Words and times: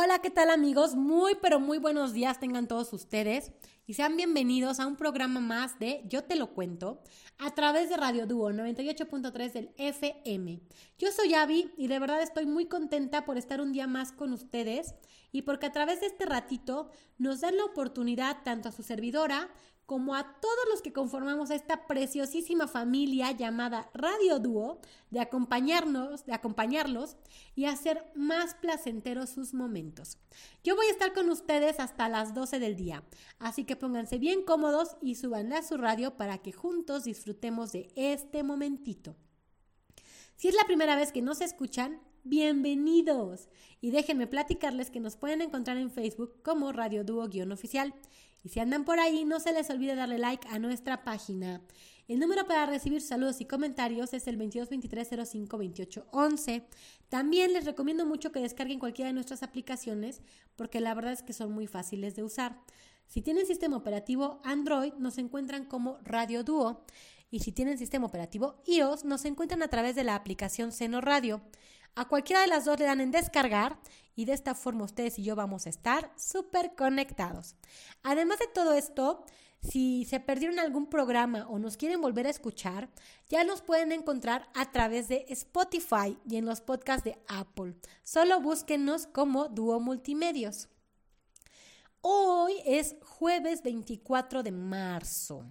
Hola, 0.00 0.20
¿qué 0.20 0.30
tal 0.30 0.50
amigos? 0.50 0.94
Muy, 0.94 1.34
pero 1.42 1.58
muy 1.58 1.78
buenos 1.78 2.12
días 2.12 2.38
tengan 2.38 2.68
todos 2.68 2.92
ustedes 2.92 3.50
y 3.84 3.94
sean 3.94 4.16
bienvenidos 4.16 4.78
a 4.78 4.86
un 4.86 4.94
programa 4.94 5.40
más 5.40 5.80
de 5.80 6.04
Yo 6.06 6.22
te 6.22 6.36
lo 6.36 6.54
cuento 6.54 7.02
a 7.36 7.52
través 7.52 7.88
de 7.88 7.96
Radio 7.96 8.24
Dúo 8.24 8.52
98.3 8.52 9.52
del 9.52 9.70
FM. 9.76 10.60
Yo 10.98 11.10
soy 11.10 11.34
Avi 11.34 11.72
y 11.76 11.88
de 11.88 11.98
verdad 11.98 12.22
estoy 12.22 12.46
muy 12.46 12.66
contenta 12.66 13.24
por 13.24 13.38
estar 13.38 13.60
un 13.60 13.72
día 13.72 13.88
más 13.88 14.12
con 14.12 14.32
ustedes 14.32 14.94
y 15.32 15.42
porque 15.42 15.66
a 15.66 15.72
través 15.72 15.98
de 15.98 16.06
este 16.06 16.26
ratito 16.26 16.90
nos 17.16 17.40
dan 17.40 17.56
la 17.56 17.64
oportunidad 17.64 18.44
tanto 18.44 18.68
a 18.68 18.72
su 18.72 18.84
servidora 18.84 19.50
como 19.88 20.14
a 20.14 20.22
todos 20.38 20.64
los 20.70 20.82
que 20.82 20.92
conformamos 20.92 21.48
esta 21.48 21.86
preciosísima 21.86 22.68
familia 22.68 23.32
llamada 23.32 23.88
Radio 23.94 24.38
Dúo, 24.38 24.82
de 25.08 25.18
acompañarnos, 25.18 26.26
de 26.26 26.34
acompañarlos 26.34 27.16
y 27.56 27.64
hacer 27.64 28.04
más 28.14 28.54
placenteros 28.54 29.30
sus 29.30 29.54
momentos. 29.54 30.18
Yo 30.62 30.76
voy 30.76 30.84
a 30.88 30.90
estar 30.90 31.14
con 31.14 31.30
ustedes 31.30 31.80
hasta 31.80 32.10
las 32.10 32.34
12 32.34 32.58
del 32.58 32.76
día, 32.76 33.02
así 33.38 33.64
que 33.64 33.76
pónganse 33.76 34.18
bien 34.18 34.42
cómodos 34.42 34.98
y 35.00 35.14
súbanle 35.14 35.56
a 35.56 35.62
su 35.62 35.78
radio 35.78 36.18
para 36.18 36.36
que 36.36 36.52
juntos 36.52 37.04
disfrutemos 37.04 37.72
de 37.72 37.90
este 37.96 38.42
momentito. 38.42 39.16
Si 40.38 40.46
es 40.46 40.54
la 40.54 40.64
primera 40.66 40.94
vez 40.94 41.10
que 41.10 41.20
nos 41.20 41.40
escuchan, 41.40 42.00
bienvenidos. 42.22 43.48
Y 43.80 43.90
déjenme 43.90 44.28
platicarles 44.28 44.88
que 44.88 45.00
nos 45.00 45.16
pueden 45.16 45.42
encontrar 45.42 45.78
en 45.78 45.90
Facebook 45.90 46.44
como 46.44 46.70
Radio 46.70 47.02
Dúo-oficial 47.02 47.92
y 48.44 48.50
si 48.50 48.60
andan 48.60 48.84
por 48.84 49.00
ahí, 49.00 49.24
no 49.24 49.40
se 49.40 49.52
les 49.52 49.68
olvide 49.68 49.96
darle 49.96 50.16
like 50.16 50.46
a 50.48 50.60
nuestra 50.60 51.02
página. 51.02 51.60
El 52.06 52.20
número 52.20 52.46
para 52.46 52.66
recibir 52.66 53.00
saludos 53.00 53.40
y 53.40 53.46
comentarios 53.46 54.14
es 54.14 54.28
el 54.28 54.38
2223052811. 54.38 56.66
También 57.08 57.52
les 57.52 57.64
recomiendo 57.64 58.06
mucho 58.06 58.30
que 58.30 58.38
descarguen 58.38 58.78
cualquiera 58.78 59.08
de 59.08 59.14
nuestras 59.14 59.42
aplicaciones 59.42 60.22
porque 60.54 60.80
la 60.80 60.94
verdad 60.94 61.14
es 61.14 61.22
que 61.22 61.32
son 61.32 61.50
muy 61.50 61.66
fáciles 61.66 62.14
de 62.14 62.22
usar. 62.22 62.60
Si 63.08 63.22
tienen 63.22 63.46
sistema 63.46 63.76
operativo 63.76 64.40
Android, 64.44 64.92
nos 64.98 65.18
encuentran 65.18 65.64
como 65.64 65.98
Radio 66.04 66.44
Duo. 66.44 66.84
Y 67.30 67.40
si 67.40 67.52
tienen 67.52 67.78
sistema 67.78 68.06
operativo 68.06 68.62
iOS, 68.66 69.04
nos 69.04 69.24
encuentran 69.24 69.62
a 69.62 69.68
través 69.68 69.94
de 69.94 70.04
la 70.04 70.14
aplicación 70.14 70.72
Seno 70.72 71.00
Radio. 71.00 71.42
A 71.94 72.06
cualquiera 72.06 72.40
de 72.40 72.48
las 72.48 72.64
dos 72.64 72.78
le 72.78 72.86
dan 72.86 73.00
en 73.00 73.10
descargar 73.10 73.78
y 74.14 74.24
de 74.24 74.32
esta 74.32 74.54
forma 74.54 74.84
ustedes 74.84 75.18
y 75.18 75.24
yo 75.24 75.36
vamos 75.36 75.66
a 75.66 75.70
estar 75.70 76.12
súper 76.16 76.74
conectados. 76.74 77.56
Además 78.02 78.38
de 78.38 78.46
todo 78.46 78.72
esto, 78.72 79.24
si 79.60 80.04
se 80.04 80.20
perdieron 80.20 80.58
algún 80.58 80.88
programa 80.88 81.46
o 81.48 81.58
nos 81.58 81.76
quieren 81.76 82.00
volver 82.00 82.26
a 82.26 82.30
escuchar, 82.30 82.88
ya 83.28 83.44
nos 83.44 83.60
pueden 83.60 83.92
encontrar 83.92 84.48
a 84.54 84.70
través 84.70 85.08
de 85.08 85.26
Spotify 85.28 86.16
y 86.28 86.36
en 86.36 86.46
los 86.46 86.60
podcasts 86.60 87.04
de 87.04 87.18
Apple. 87.28 87.74
Solo 88.04 88.40
búsquenos 88.40 89.06
como 89.06 89.48
Duo 89.48 89.80
Multimedios. 89.80 90.68
Hoy 92.00 92.54
es 92.64 92.96
jueves 93.02 93.62
24 93.62 94.42
de 94.42 94.52
marzo. 94.52 95.44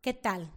¿Qué 0.00 0.14
tal? 0.14 0.52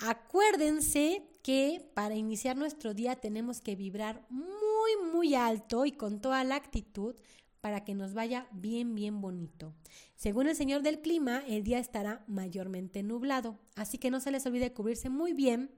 Acuérdense 0.00 1.22
que 1.42 1.90
para 1.94 2.14
iniciar 2.14 2.56
nuestro 2.56 2.94
día 2.94 3.16
tenemos 3.16 3.60
que 3.60 3.76
vibrar 3.76 4.24
muy, 4.30 5.12
muy 5.12 5.34
alto 5.34 5.84
y 5.84 5.92
con 5.92 6.20
toda 6.20 6.42
la 6.44 6.56
actitud 6.56 7.14
para 7.60 7.84
que 7.84 7.94
nos 7.94 8.14
vaya 8.14 8.46
bien, 8.50 8.94
bien 8.94 9.20
bonito. 9.20 9.74
Según 10.16 10.46
el 10.46 10.56
señor 10.56 10.82
del 10.82 11.02
clima, 11.02 11.42
el 11.46 11.64
día 11.64 11.78
estará 11.78 12.24
mayormente 12.26 13.02
nublado, 13.02 13.58
así 13.76 13.98
que 13.98 14.10
no 14.10 14.20
se 14.20 14.30
les 14.30 14.46
olvide 14.46 14.72
cubrirse 14.72 15.10
muy 15.10 15.34
bien 15.34 15.70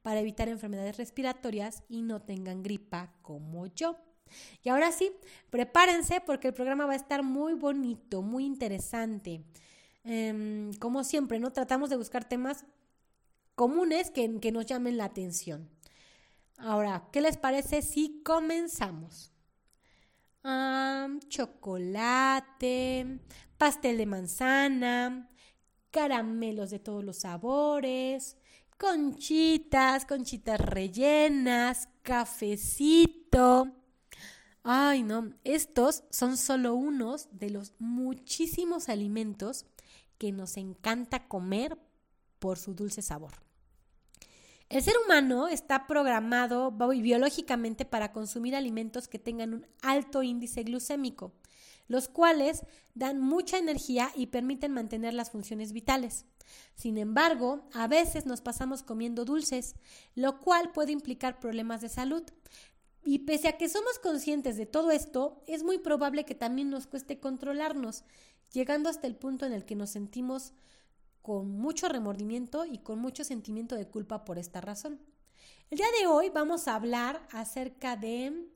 para 0.00 0.20
evitar 0.20 0.48
enfermedades 0.48 0.96
respiratorias 0.96 1.82
y 1.88 2.00
no 2.00 2.22
tengan 2.22 2.62
gripa 2.62 3.12
como 3.20 3.66
yo. 3.66 3.98
Y 4.62 4.70
ahora 4.70 4.90
sí, 4.90 5.12
prepárense 5.50 6.22
porque 6.24 6.48
el 6.48 6.54
programa 6.54 6.86
va 6.86 6.94
a 6.94 6.96
estar 6.96 7.22
muy 7.22 7.52
bonito, 7.52 8.22
muy 8.22 8.46
interesante. 8.46 9.42
Em, 10.04 10.72
como 10.74 11.04
siempre, 11.04 11.38
¿no? 11.38 11.52
Tratamos 11.52 11.90
de 11.90 11.96
buscar 11.96 12.28
temas 12.28 12.64
comunes 13.56 14.12
que, 14.12 14.38
que 14.38 14.52
nos 14.52 14.66
llamen 14.66 14.96
la 14.96 15.06
atención. 15.06 15.68
Ahora, 16.58 17.08
¿qué 17.12 17.20
les 17.20 17.36
parece 17.36 17.82
si 17.82 18.22
comenzamos? 18.22 19.32
chocolate, 21.28 23.18
pastel 23.58 23.98
de 23.98 24.06
manzana, 24.06 25.28
caramelos 25.90 26.70
de 26.70 26.78
todos 26.78 27.02
los 27.02 27.18
sabores, 27.18 28.36
conchitas, 28.78 30.06
conchitas 30.06 30.60
rellenas, 30.60 31.88
cafecito. 32.02 33.72
Ay, 34.62 35.02
no, 35.02 35.32
estos 35.42 36.04
son 36.10 36.36
solo 36.36 36.74
unos 36.74 37.28
de 37.32 37.50
los 37.50 37.72
muchísimos 37.78 38.88
alimentos 38.88 39.66
que 40.18 40.32
nos 40.32 40.56
encanta 40.56 41.26
comer 41.26 41.76
por 42.38 42.58
su 42.58 42.74
dulce 42.74 43.02
sabor. 43.02 43.45
El 44.68 44.82
ser 44.82 44.94
humano 45.04 45.46
está 45.46 45.86
programado 45.86 46.72
biológicamente 46.72 47.84
para 47.84 48.12
consumir 48.12 48.56
alimentos 48.56 49.06
que 49.06 49.20
tengan 49.20 49.54
un 49.54 49.66
alto 49.80 50.24
índice 50.24 50.64
glucémico, 50.64 51.32
los 51.86 52.08
cuales 52.08 52.64
dan 52.92 53.20
mucha 53.20 53.58
energía 53.58 54.10
y 54.16 54.26
permiten 54.26 54.72
mantener 54.72 55.14
las 55.14 55.30
funciones 55.30 55.72
vitales. 55.72 56.24
Sin 56.74 56.98
embargo, 56.98 57.68
a 57.74 57.86
veces 57.86 58.26
nos 58.26 58.40
pasamos 58.40 58.82
comiendo 58.82 59.24
dulces, 59.24 59.76
lo 60.16 60.40
cual 60.40 60.72
puede 60.72 60.90
implicar 60.90 61.38
problemas 61.38 61.80
de 61.80 61.88
salud. 61.88 62.24
Y 63.04 63.20
pese 63.20 63.46
a 63.46 63.56
que 63.56 63.68
somos 63.68 64.00
conscientes 64.00 64.56
de 64.56 64.66
todo 64.66 64.90
esto, 64.90 65.44
es 65.46 65.62
muy 65.62 65.78
probable 65.78 66.24
que 66.24 66.34
también 66.34 66.70
nos 66.70 66.88
cueste 66.88 67.20
controlarnos, 67.20 68.02
llegando 68.52 68.88
hasta 68.88 69.06
el 69.06 69.14
punto 69.14 69.46
en 69.46 69.52
el 69.52 69.64
que 69.64 69.76
nos 69.76 69.90
sentimos 69.90 70.54
con 71.26 71.50
mucho 71.58 71.88
remordimiento 71.88 72.64
y 72.64 72.78
con 72.78 73.00
mucho 73.00 73.24
sentimiento 73.24 73.74
de 73.74 73.88
culpa 73.88 74.24
por 74.24 74.38
esta 74.38 74.60
razón. 74.60 75.00
El 75.70 75.78
día 75.78 75.88
de 75.98 76.06
hoy 76.06 76.30
vamos 76.30 76.68
a 76.68 76.76
hablar 76.76 77.26
acerca 77.32 77.96
de 77.96 78.46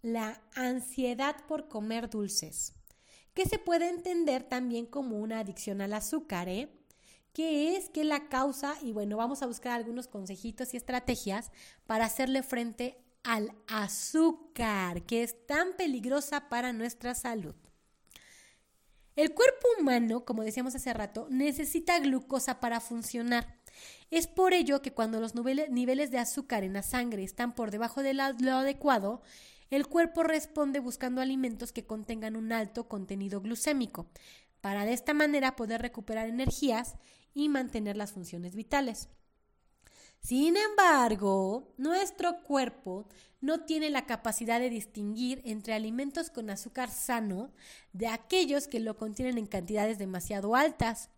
la 0.00 0.40
ansiedad 0.54 1.34
por 1.48 1.66
comer 1.66 2.08
dulces, 2.08 2.74
que 3.34 3.44
se 3.44 3.58
puede 3.58 3.88
entender 3.88 4.44
también 4.44 4.86
como 4.86 5.18
una 5.18 5.40
adicción 5.40 5.80
al 5.80 5.94
azúcar, 5.94 6.48
¿eh? 6.48 6.72
¿Qué 7.32 7.74
es? 7.74 7.90
¿Qué 7.90 8.04
la 8.04 8.28
causa? 8.28 8.76
Y 8.82 8.92
bueno, 8.92 9.16
vamos 9.16 9.42
a 9.42 9.46
buscar 9.46 9.72
algunos 9.72 10.06
consejitos 10.06 10.72
y 10.74 10.76
estrategias 10.76 11.50
para 11.88 12.04
hacerle 12.04 12.44
frente 12.44 13.02
al 13.24 13.52
azúcar, 13.66 15.02
que 15.06 15.24
es 15.24 15.44
tan 15.44 15.76
peligrosa 15.76 16.48
para 16.50 16.72
nuestra 16.72 17.16
salud. 17.16 17.56
El 19.20 19.34
cuerpo 19.34 19.68
humano, 19.78 20.24
como 20.24 20.44
decíamos 20.44 20.74
hace 20.74 20.94
rato, 20.94 21.26
necesita 21.28 21.98
glucosa 21.98 22.58
para 22.58 22.80
funcionar. 22.80 23.54
Es 24.10 24.26
por 24.26 24.54
ello 24.54 24.80
que 24.80 24.94
cuando 24.94 25.20
los 25.20 25.34
niveles 25.34 26.10
de 26.10 26.16
azúcar 26.16 26.64
en 26.64 26.72
la 26.72 26.82
sangre 26.82 27.22
están 27.22 27.54
por 27.54 27.70
debajo 27.70 28.02
de 28.02 28.14
lo 28.14 28.54
adecuado, 28.54 29.20
el 29.68 29.86
cuerpo 29.88 30.22
responde 30.22 30.80
buscando 30.80 31.20
alimentos 31.20 31.70
que 31.70 31.84
contengan 31.84 32.34
un 32.34 32.50
alto 32.50 32.88
contenido 32.88 33.42
glucémico, 33.42 34.08
para 34.62 34.86
de 34.86 34.94
esta 34.94 35.12
manera 35.12 35.54
poder 35.54 35.82
recuperar 35.82 36.26
energías 36.26 36.94
y 37.34 37.50
mantener 37.50 37.98
las 37.98 38.12
funciones 38.12 38.56
vitales. 38.56 39.10
Sin 40.20 40.56
embargo, 40.56 41.72
nuestro 41.78 42.42
cuerpo 42.42 43.06
no 43.40 43.60
tiene 43.60 43.88
la 43.88 44.04
capacidad 44.04 44.60
de 44.60 44.68
distinguir 44.68 45.40
entre 45.46 45.72
alimentos 45.72 46.28
con 46.28 46.50
azúcar 46.50 46.90
sano 46.90 47.50
de 47.94 48.06
aquellos 48.06 48.68
que 48.68 48.80
lo 48.80 48.98
contienen 48.98 49.38
en 49.38 49.46
cantidades 49.46 49.98
demasiado 49.98 50.54
altas. 50.54 51.08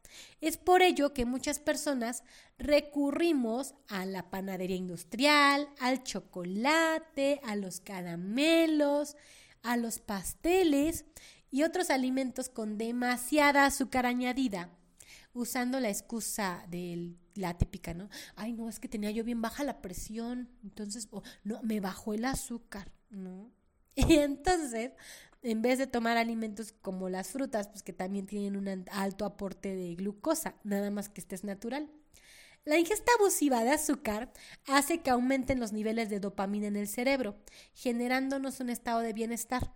Es 0.40 0.56
por 0.56 0.82
ello 0.82 1.12
que 1.14 1.24
muchas 1.24 1.58
personas 1.58 2.22
recurrimos 2.58 3.74
a 3.88 4.06
la 4.06 4.30
panadería 4.30 4.76
industrial, 4.76 5.69
al 5.80 6.04
chocolate, 6.04 7.40
a 7.42 7.56
los 7.56 7.80
caramelos, 7.80 9.16
a 9.62 9.76
los 9.76 9.98
pasteles 9.98 11.05
y 11.50 11.64
otros 11.64 11.90
alimentos 11.90 12.48
con 12.48 12.78
demasiada 12.78 13.66
azúcar 13.66 14.06
añadida 14.06 14.70
usando 15.34 15.81
la 15.81 15.88
excusa 15.88 16.64
de 16.69 17.14
la 17.34 17.56
típica, 17.56 17.94
¿no? 17.94 18.08
Ay, 18.37 18.52
no, 18.52 18.69
es 18.69 18.79
que 18.79 18.88
tenía 18.88 19.11
yo 19.11 19.25
bien 19.25 19.43
baja 19.43 19.64
la 19.64 19.81
presión, 19.81 20.49
entonces, 20.62 21.08
no, 21.44 21.61
me 21.62 21.81
bajó 21.81 22.14
el 22.14 22.25
azúcar, 22.25 22.93
¿no? 23.11 23.50
Y 23.94 24.19
entonces, 24.19 24.93
en 25.43 25.61
vez 25.61 25.79
de 25.79 25.87
tomar 25.87 26.17
alimentos 26.17 26.73
como 26.73 27.08
las 27.08 27.29
frutas, 27.29 27.69
pues 27.69 27.82
que 27.82 27.93
también 27.93 28.26
tienen 28.26 28.56
un 28.56 28.87
alto 28.90 29.25
aporte 29.25 29.75
de 29.75 29.94
glucosa, 29.94 30.55
nada 30.64 30.90
más 30.90 31.08
que 31.08 31.20
este 31.20 31.34
es 31.34 31.44
natural. 31.44 31.90
La 32.64 32.79
ingesta 32.79 33.11
abusiva 33.19 33.64
de 33.64 33.73
azúcar 33.73 34.32
hace 34.69 35.00
que 35.00 35.11
aumenten 35.11 35.58
los 35.58 35.73
niveles 35.73 36.08
de 36.11 36.20
dopamina 36.20 36.69
en 36.69 36.76
el 36.76 36.87
cerebro, 36.87 37.37
generándonos 37.75 38.61
un 38.61 38.70
estado 38.70 39.00
de 39.00 39.12
bienestar. 39.12 39.73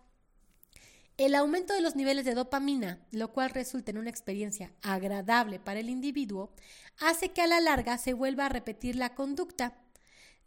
El 1.17 1.35
aumento 1.35 1.73
de 1.73 1.81
los 1.81 1.97
niveles 1.97 2.27
de 2.27 2.35
dopamina, 2.35 2.99
lo 3.11 3.33
cual 3.33 3.49
resulta 3.49 3.91
en 3.91 3.97
una 3.97 4.11
experiencia 4.11 4.73
agradable 4.83 5.59
para 5.59 5.81
el 5.81 5.89
individuo, 5.89 6.53
hace 6.99 7.31
que 7.31 7.41
a 7.41 7.47
la 7.47 7.61
larga 7.61 7.97
se 7.97 8.13
vuelva 8.13 8.47
a 8.47 8.51
repetir 8.51 8.97
la 8.97 9.15
conducta. 9.15 9.79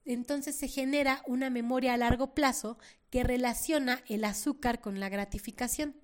entonces 0.05 0.55
se 0.55 0.67
genera 0.67 1.23
una 1.27 1.49
memoria 1.49 1.93
a 1.93 1.97
largo 1.97 2.35
plazo 2.35 2.77
que 3.09 3.23
relaciona 3.23 4.03
el 4.07 4.23
azúcar 4.23 4.79
con 4.79 4.99
la 4.99 5.09
gratificación. 5.09 5.95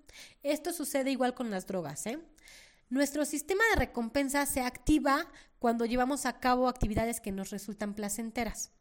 Esto 0.42 0.74
sucede 0.74 1.12
igual 1.12 1.36
con 1.36 1.52
las 1.52 1.68
drogas. 1.68 2.06
¿eh? 2.08 2.20
Nuestro 2.90 3.26
sistema 3.26 3.64
de 3.72 3.80
recompensa 3.80 4.46
se 4.48 4.62
activa 4.62 5.28
cuando 5.60 5.86
llevamos 5.86 6.26
a 6.26 6.40
cabo 6.40 6.68
actividades 6.68 7.20
que 7.20 7.32
nos 7.32 7.52
resultan 7.52 7.94
placenteras. 7.94 8.72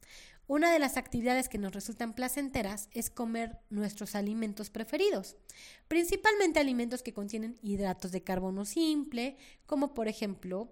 Una 0.46 0.70
de 0.70 0.78
las 0.78 0.98
actividades 0.98 1.48
que 1.48 1.56
nos 1.56 1.72
resultan 1.72 2.12
placenteras 2.12 2.88
es 2.92 3.08
comer 3.08 3.58
nuestros 3.70 4.14
alimentos 4.14 4.68
preferidos, 4.68 5.36
principalmente 5.88 6.60
alimentos 6.60 7.02
que 7.02 7.14
contienen 7.14 7.58
hidratos 7.62 8.12
de 8.12 8.22
carbono 8.22 8.66
simple, 8.66 9.38
como 9.64 9.94
por 9.94 10.06
ejemplo 10.06 10.70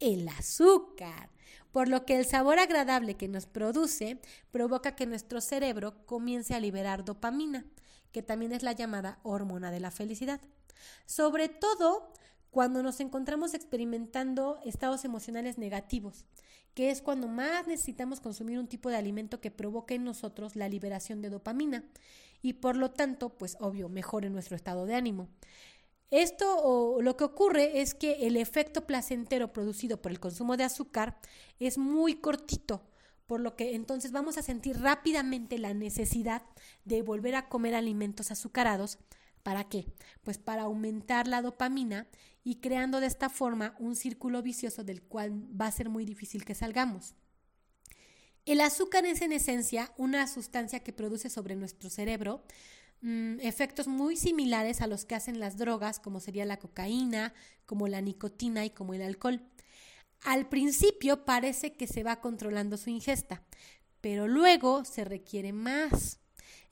el 0.00 0.28
azúcar, 0.28 1.30
por 1.70 1.88
lo 1.88 2.04
que 2.04 2.16
el 2.16 2.26
sabor 2.26 2.58
agradable 2.58 3.14
que 3.14 3.28
nos 3.28 3.46
produce 3.46 4.20
provoca 4.50 4.96
que 4.96 5.06
nuestro 5.06 5.40
cerebro 5.40 6.04
comience 6.06 6.54
a 6.54 6.60
liberar 6.60 7.04
dopamina, 7.04 7.64
que 8.10 8.22
también 8.22 8.52
es 8.52 8.64
la 8.64 8.72
llamada 8.72 9.20
hormona 9.22 9.70
de 9.70 9.80
la 9.80 9.92
felicidad. 9.92 10.40
Sobre 11.06 11.48
todo 11.48 12.12
cuando 12.54 12.84
nos 12.84 13.00
encontramos 13.00 13.52
experimentando 13.52 14.60
estados 14.64 15.04
emocionales 15.04 15.58
negativos, 15.58 16.24
que 16.72 16.90
es 16.90 17.02
cuando 17.02 17.26
más 17.26 17.66
necesitamos 17.66 18.20
consumir 18.20 18.60
un 18.60 18.68
tipo 18.68 18.90
de 18.90 18.96
alimento 18.96 19.40
que 19.40 19.50
provoque 19.50 19.96
en 19.96 20.04
nosotros 20.04 20.54
la 20.54 20.68
liberación 20.68 21.20
de 21.20 21.30
dopamina 21.30 21.84
y 22.42 22.52
por 22.52 22.76
lo 22.76 22.92
tanto, 22.92 23.30
pues 23.30 23.56
obvio, 23.58 23.88
mejore 23.88 24.30
nuestro 24.30 24.54
estado 24.54 24.86
de 24.86 24.94
ánimo. 24.94 25.28
Esto 26.12 26.56
o 26.62 27.02
lo 27.02 27.16
que 27.16 27.24
ocurre 27.24 27.80
es 27.80 27.92
que 27.92 28.28
el 28.28 28.36
efecto 28.36 28.86
placentero 28.86 29.52
producido 29.52 30.00
por 30.00 30.12
el 30.12 30.20
consumo 30.20 30.56
de 30.56 30.62
azúcar 30.62 31.18
es 31.58 31.76
muy 31.76 32.14
cortito, 32.14 32.86
por 33.26 33.40
lo 33.40 33.56
que 33.56 33.74
entonces 33.74 34.12
vamos 34.12 34.38
a 34.38 34.42
sentir 34.42 34.80
rápidamente 34.80 35.58
la 35.58 35.74
necesidad 35.74 36.42
de 36.84 37.02
volver 37.02 37.34
a 37.34 37.48
comer 37.48 37.74
alimentos 37.74 38.30
azucarados. 38.30 39.00
¿Para 39.44 39.68
qué? 39.68 39.86
Pues 40.24 40.38
para 40.38 40.62
aumentar 40.62 41.28
la 41.28 41.40
dopamina 41.40 42.08
y 42.42 42.56
creando 42.56 42.98
de 42.98 43.06
esta 43.06 43.28
forma 43.28 43.76
un 43.78 43.94
círculo 43.94 44.42
vicioso 44.42 44.82
del 44.82 45.02
cual 45.02 45.32
va 45.32 45.68
a 45.68 45.72
ser 45.72 45.88
muy 45.88 46.04
difícil 46.04 46.44
que 46.44 46.56
salgamos. 46.56 47.14
El 48.44 48.60
azúcar 48.60 49.06
es 49.06 49.22
en 49.22 49.30
esencia 49.30 49.92
una 49.96 50.26
sustancia 50.26 50.80
que 50.80 50.92
produce 50.92 51.30
sobre 51.30 51.54
nuestro 51.54 51.88
cerebro 51.88 52.42
Mm, 53.04 53.38
efectos 53.40 53.86
muy 53.86 54.16
similares 54.16 54.80
a 54.80 54.86
los 54.86 55.04
que 55.04 55.14
hacen 55.14 55.38
las 55.38 55.58
drogas, 55.58 56.00
como 56.00 56.20
sería 56.20 56.46
la 56.46 56.58
cocaína, 56.58 57.34
como 57.66 57.86
la 57.86 58.00
nicotina 58.00 58.64
y 58.64 58.70
como 58.70 58.94
el 58.94 59.02
alcohol. 59.02 59.42
Al 60.22 60.48
principio 60.48 61.26
parece 61.26 61.74
que 61.74 61.86
se 61.86 62.02
va 62.02 62.22
controlando 62.22 62.78
su 62.78 62.88
ingesta, 62.88 63.42
pero 64.00 64.26
luego 64.26 64.86
se 64.86 65.04
requiere 65.04 65.52
más. 65.52 66.18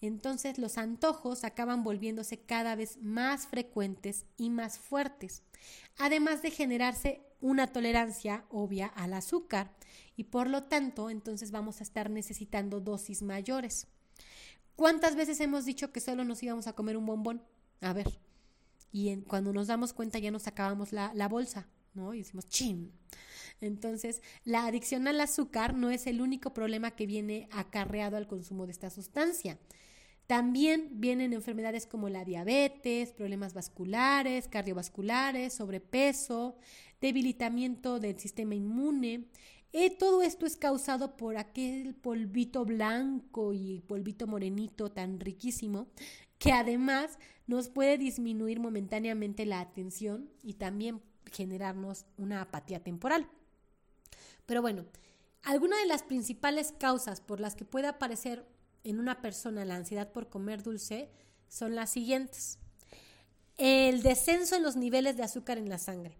Entonces 0.03 0.59
los 0.59 0.79
antojos 0.79 1.45
acaban 1.45 1.85
volviéndose 1.85 2.41
cada 2.41 2.75
vez 2.75 2.99
más 3.01 3.47
frecuentes 3.47 4.27
y 4.37 4.51
más 4.51 4.79
fuertes, 4.79 5.45
además 5.97 6.43
de 6.43 6.51
generarse 6.51 7.23
una 7.41 7.69
tolerancia 7.69 8.45
obvia 8.51 8.87
al 8.89 9.15
azúcar 9.15 9.73
y 10.17 10.25
por 10.25 10.51
lo 10.51 10.65
tanto 10.65 11.09
entonces 11.09 11.53
vamos 11.53 11.81
a 11.81 11.85
estar 11.85 12.11
necesitando 12.11 12.81
dosis 12.81 13.23
mayores. 13.23 13.87
¿Cuántas 14.75 15.15
veces 15.15 15.39
hemos 15.39 15.65
dicho 15.65 15.93
que 15.93 16.01
solo 16.01 16.25
nos 16.25 16.43
íbamos 16.43 16.67
a 16.67 16.73
comer 16.73 16.97
un 16.97 17.07
bombón? 17.07 17.41
A 17.81 17.93
ver. 17.93 18.19
Y 18.91 19.17
cuando 19.23 19.53
nos 19.53 19.69
damos 19.69 19.93
cuenta 19.93 20.19
ya 20.19 20.33
nos 20.33 20.49
acabamos 20.49 20.93
la, 20.93 21.13
la 21.15 21.29
bolsa, 21.29 21.69
¿no? 21.95 22.13
Y 22.13 22.19
decimos, 22.19 22.49
chin. 22.49 22.93
Entonces, 23.61 24.21
la 24.45 24.67
adicción 24.67 25.07
al 25.07 25.21
azúcar 25.21 25.75
no 25.75 25.91
es 25.91 26.09
el 26.09 26.21
único 26.21 26.53
problema 26.53 26.91
que 26.91 27.07
viene 27.07 27.49
acarreado 27.53 28.17
al 28.17 28.27
consumo 28.27 28.67
de 28.67 28.73
esta 28.73 28.91
sustancia. 28.91 29.59
También 30.27 30.89
vienen 31.01 31.33
enfermedades 31.33 31.87
como 31.87 32.09
la 32.09 32.25
diabetes, 32.25 33.13
problemas 33.13 33.55
vasculares, 33.55 34.49
cardiovasculares, 34.49 35.53
sobrepeso, 35.53 36.57
debilitamiento 37.01 38.01
del 38.01 38.19
sistema 38.19 38.55
inmune, 38.55 39.27
eh, 39.75 39.89
todo 39.89 40.21
esto 40.21 40.45
es 40.45 40.57
causado 40.59 41.17
por 41.17 41.39
aquel 41.39 41.95
polvito 41.95 42.67
blanco 42.67 43.55
y 43.55 43.81
polvito 43.81 44.27
morenito 44.27 44.93
tan 44.93 45.19
riquísimo 45.19 45.89
que 46.39 46.53
además 46.53 47.19
nos 47.47 47.71
puede 47.71 47.97
disminuir 47.97 48.61
momentáneamente 48.61 49.47
la 49.47 49.61
atención 49.61 50.29
y 50.43 50.55
también 50.55 51.01
generarnos 51.31 52.05
una 52.19 52.43
apatía 52.43 52.85
temporal. 52.85 53.27
Pero 54.45 54.61
bueno, 54.61 54.85
algunas 55.43 55.81
de 55.81 55.87
las 55.87 56.03
principales 56.03 56.75
causas 56.79 57.23
por 57.23 57.41
las 57.41 57.57
que 57.57 57.65
puede 57.65 57.87
aparecer 57.87 58.45
en 58.85 58.99
una 58.99 59.21
persona 59.21 59.65
la 59.65 59.77
ansiedad 59.77 60.13
por 60.13 60.29
comer 60.29 60.63
dulce 60.63 61.11
son 61.49 61.75
las 61.75 61.91
siguientes. 61.91 62.59
El 63.59 64.03
descenso 64.03 64.57
en 64.57 64.63
los 64.63 64.77
niveles 64.77 65.17
de 65.17 65.23
azúcar 65.23 65.59
en 65.59 65.69
la 65.69 65.79
sangre. 65.79 66.17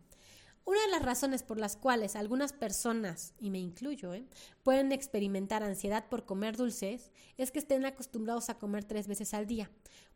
Una 0.65 0.81
de 0.83 0.93
las 0.93 1.03
razones 1.03 1.43
por 1.43 1.59
las 1.59 1.77
cuales 1.77 2.15
algunas 2.15 2.53
personas, 2.53 3.35
y 3.41 3.51
me 3.51 3.59
incluyo, 3.59 4.15
¿eh? 4.15 4.25
pueden 4.63 4.93
experimentar 4.93 5.65
ansiedad 5.65 6.09
por 6.09 6.25
comer 6.25 6.57
dulces 6.57 7.11
es 7.37 7.51
que 7.51 7.59
estén 7.59 7.85
acostumbrados 7.85 8.49
a 8.49 8.59
comer 8.59 8.85
tres 8.85 9.09
veces 9.09 9.35
al 9.35 9.47
día, 9.49 9.71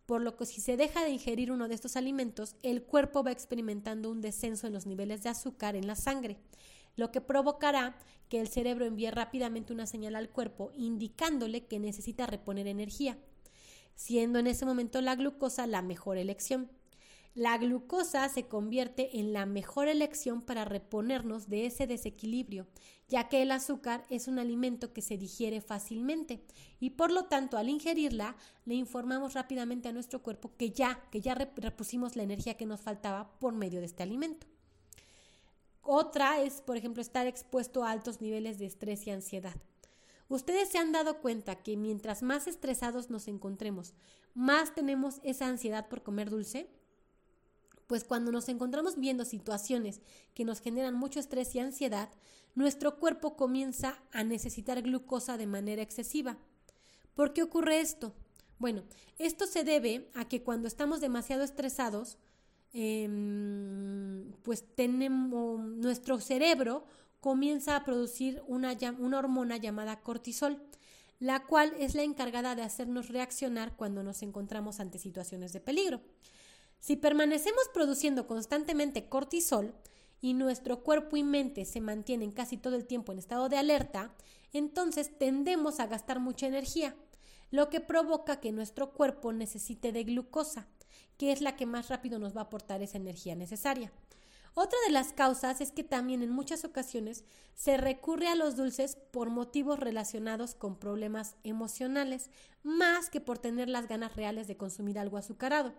por 0.07 0.21
lo 0.21 0.37
que 0.37 0.47
si 0.47 0.61
se 0.61 0.77
deja 0.77 1.03
de 1.03 1.11
ingerir 1.11 1.51
uno 1.51 1.67
de 1.67 1.75
estos 1.75 1.97
alimentos, 1.97 2.55
el 2.63 2.85
cuerpo 2.85 3.25
va 3.25 3.33
experimentando 3.33 4.09
un 4.09 4.21
descenso 4.21 4.69
en 4.69 4.73
los 4.73 4.87
niveles 4.87 5.25
de 5.25 5.31
azúcar 5.31 5.75
en 5.75 5.89
la 5.89 5.97
sangre, 5.97 6.39
lo 6.97 7.13
que 7.13 7.21
provocará 7.21 7.97
que 8.29 8.41
el 8.41 8.49
cerebro 8.49 8.85
envíe 8.85 9.11
rápidamente 9.11 9.73
una 9.73 9.87
señal 9.87 10.17
al 10.17 10.31
cuerpo 10.31 10.73
indicándole 10.75 11.67
que 11.67 11.79
necesita 11.79 12.27
reponer 12.27 12.67
energía, 12.67 13.19
siendo 13.95 14.39
en 14.39 14.47
ese 14.47 14.67
momento 14.67 15.01
la 15.01 15.15
glucosa 15.15 15.67
la 15.67 15.83
mejor 15.83 16.19
elección. 16.19 16.71
La 17.35 17.59
glucosa 17.59 18.27
se 18.31 18.49
convierte 18.49 19.21
en 19.21 19.35
la 19.35 19.45
mejor 19.45 19.89
elección 19.89 20.41
para 20.41 20.65
reponernos 20.65 21.51
de 21.51 21.67
ese 21.67 21.87
desequilibrio, 21.87 22.67
ya 23.09 23.29
que 23.29 23.43
el 23.43 23.51
azúcar 23.51 24.07
es 24.09 24.27
un 24.27 24.39
alimento 24.39 24.95
que 24.95 25.03
se 25.03 25.19
digiere 25.19 25.61
fácilmente 25.61 26.43
y 26.81 26.91
por 26.91 27.13
lo 27.13 27.27
tanto 27.27 27.59
al 27.59 27.69
ingerirla 27.69 28.37
le 28.65 28.75
informamos 28.75 29.35
rápidamente 29.35 29.91
a 29.91 29.93
nuestro 29.93 30.23
cuerpo 30.23 30.57
que 30.57 30.71
ya, 30.71 31.07
que 31.11 31.21
ya 31.21 31.35
repusimos 31.35 32.17
la 32.17 32.23
energía 32.23 32.57
que 32.57 32.65
nos 32.65 32.81
faltaba 32.81 33.39
por 33.39 33.55
medio 33.55 33.81
de 33.81 33.87
este 33.87 34.03
alimento. 34.03 34.47
Otra 35.87 36.43
es, 36.43 36.61
por 36.61 36.77
ejemplo, 36.77 37.01
estar 37.01 37.27
expuesto 37.27 37.85
a 37.85 37.91
altos 37.91 38.21
niveles 38.21 38.59
de 38.59 38.67
estrés 38.67 39.07
y 39.07 39.11
ansiedad. 39.11 39.55
Ustedes 40.29 40.69
se 40.69 40.79
han 40.79 40.93
dado 40.93 41.21
cuenta 41.21 41.63
que 41.63 41.77
mientras 41.77 42.23
más 42.23 42.47
estresados 42.47 43.11
nos 43.11 43.29
encontremos, 43.29 43.95
más 44.35 44.75
tenemos 44.75 45.21
esa 45.23 45.47
ansiedad 45.47 45.89
por 45.89 46.03
comer 46.03 46.31
dulce 46.31 46.69
pues 47.87 48.05
cuando 48.05 48.33
nos 48.33 48.49
encontramos 48.49 48.99
viendo 48.99 49.25
situaciones 49.25 50.01
que 50.35 50.45
nos 50.45 50.61
generan 50.61 50.95
mucho 50.95 51.21
estrés 51.21 51.55
y 51.55 51.61
ansiedad, 51.61 52.11
nuestro 52.55 52.99
cuerpo 52.99 53.37
comienza 53.37 54.03
a 54.13 54.25
necesitar 54.25 54.83
glucosa 54.83 55.37
de 55.37 55.47
manera 55.47 55.83
excesiva. 55.83 56.37
¿Por 57.15 57.33
qué 57.33 57.43
ocurre 57.43 57.81
esto? 57.81 58.13
Bueno, 58.59 58.83
esto 59.19 59.47
se 59.47 59.63
debe 59.63 60.11
a 60.15 60.27
que 60.27 60.43
cuando 60.43 60.67
estamos 60.67 61.01
demasiado 61.01 61.43
estresados, 61.43 62.19
em, 62.73 64.33
pues 64.43 64.65
tenemos 64.75 65.61
nuestro 65.61 66.21
cerebro 66.21 66.85
comienza 67.21 67.77
a 67.77 67.85
producir 67.85 68.43
una, 68.47 68.77
una 68.99 69.19
hormona 69.19 69.57
llamada 69.57 70.01
cortisol, 70.01 70.63
la 71.19 71.45
cual 71.45 71.73
es 71.79 71.95
la 71.95 72.03
encargada 72.03 72.55
de 72.55 72.63
hacernos 72.63 73.09
reaccionar 73.09 73.75
cuando 73.77 74.03
nos 74.03 74.23
encontramos 74.23 74.81
ante 74.81 74.99
situaciones 74.99 75.53
de 75.53 75.61
peligro. 75.61 76.01
Si 76.79 76.97
permanecemos 76.97 77.69
produciendo 77.73 78.27
constantemente 78.27 79.09
cortisol 79.09 79.75
y 80.21 80.35
nuestro 80.35 80.83
cuerpo 80.83 81.17
y 81.17 81.25
mente 81.25 81.65
se 81.65 81.81
mantienen 81.81 82.31
casi 82.31 82.59
todo 82.59 82.77
el 82.77 82.87
tiempo 82.87 83.13
en 83.13 83.19
estado 83.19 83.49
de 83.49 83.59
alerta, 83.59 84.15
entonces 84.53 85.19
tendemos 85.19 85.81
a 85.81 85.87
gastar 85.87 86.21
mucha 86.21 86.47
energía, 86.47 86.95
lo 87.51 87.71
que 87.71 87.81
provoca 87.81 88.41
que 88.41 88.53
nuestro 88.53 88.93
cuerpo 88.93 89.33
necesite 89.33 89.93
de 89.93 90.05
glucosa, 90.05 90.69
que 91.19 91.33
es 91.33 91.41
la 91.41 91.57
que 91.57 91.67
más 91.67 91.89
rápido 91.89 92.19
nos 92.19 92.37
va 92.37 92.41
a 92.41 92.45
aportar 92.45 92.83
esa 92.83 92.99
energía 92.99 93.35
necesaria. 93.35 93.93
Otra 94.55 94.79
de 94.87 94.93
las 94.93 95.13
causas 95.13 95.61
es 95.61 95.71
que 95.71 95.85
también 95.85 96.23
en 96.23 96.31
muchas 96.31 96.65
ocasiones 96.65 97.25
se 97.55 97.77
recurre 97.77 98.29
a 98.29 98.35
los 98.35 98.57
dulces 98.57 98.97
por 99.11 99.29
motivos 99.29 99.79
relacionados 99.79 100.55
con 100.55 100.77
problemas 100.77 101.37
emocionales, 101.45 102.31
más 102.63 103.11
que 103.11 103.21
por 103.21 103.39
tener 103.39 103.69
las 103.69 103.87
ganas 103.87 104.17
reales 104.17 104.47
de 104.47 104.57
consumir 104.57 104.99
algo 104.99 105.19
azucarado 105.19 105.75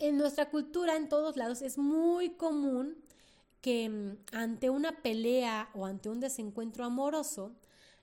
en 0.00 0.16
nuestra 0.16 0.48
cultura, 0.48 0.96
en 0.96 1.08
todos 1.08 1.36
lados, 1.36 1.62
es 1.62 1.78
muy 1.78 2.30
común 2.30 2.96
que 3.60 3.88
mm, 3.88 4.16
ante 4.32 4.70
una 4.70 5.02
pelea 5.02 5.70
o 5.74 5.86
ante 5.86 6.08
un 6.08 6.20
desencuentro 6.20 6.84
amoroso, 6.84 7.52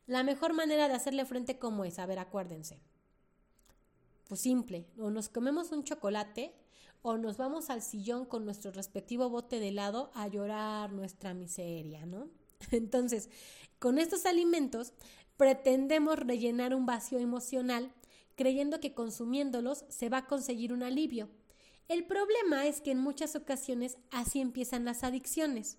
la 0.05 0.23
mejor 0.23 0.53
manera 0.53 0.87
de 0.87 0.93
hacerle 0.93 1.25
frente 1.25 1.59
como 1.59 1.83
es, 1.83 1.99
a 1.99 2.05
ver, 2.05 2.19
acuérdense. 2.19 2.79
Pues 4.27 4.41
simple, 4.41 4.85
o 4.99 5.09
nos 5.09 5.29
comemos 5.29 5.71
un 5.71 5.83
chocolate 5.83 6.53
o 7.01 7.17
nos 7.17 7.37
vamos 7.37 7.69
al 7.69 7.81
sillón 7.81 8.25
con 8.25 8.43
nuestro 8.43 8.71
respectivo 8.71 9.29
bote 9.29 9.59
de 9.59 9.69
helado 9.69 10.11
a 10.13 10.27
llorar 10.27 10.91
nuestra 10.91 11.33
miseria, 11.33 12.05
¿no? 12.05 12.29
Entonces, 12.71 13.29
con 13.79 13.97
estos 13.97 14.25
alimentos 14.25 14.93
pretendemos 15.37 16.19
rellenar 16.19 16.73
un 16.73 16.85
vacío 16.85 17.19
emocional 17.19 17.93
creyendo 18.35 18.79
que 18.79 18.93
consumiéndolos 18.93 19.85
se 19.89 20.09
va 20.09 20.19
a 20.19 20.27
conseguir 20.27 20.73
un 20.73 20.83
alivio. 20.83 21.29
El 21.87 22.05
problema 22.05 22.67
es 22.67 22.81
que 22.81 22.91
en 22.91 22.99
muchas 22.99 23.35
ocasiones 23.35 23.97
así 24.11 24.41
empiezan 24.41 24.83
las 24.83 25.03
adicciones, 25.03 25.77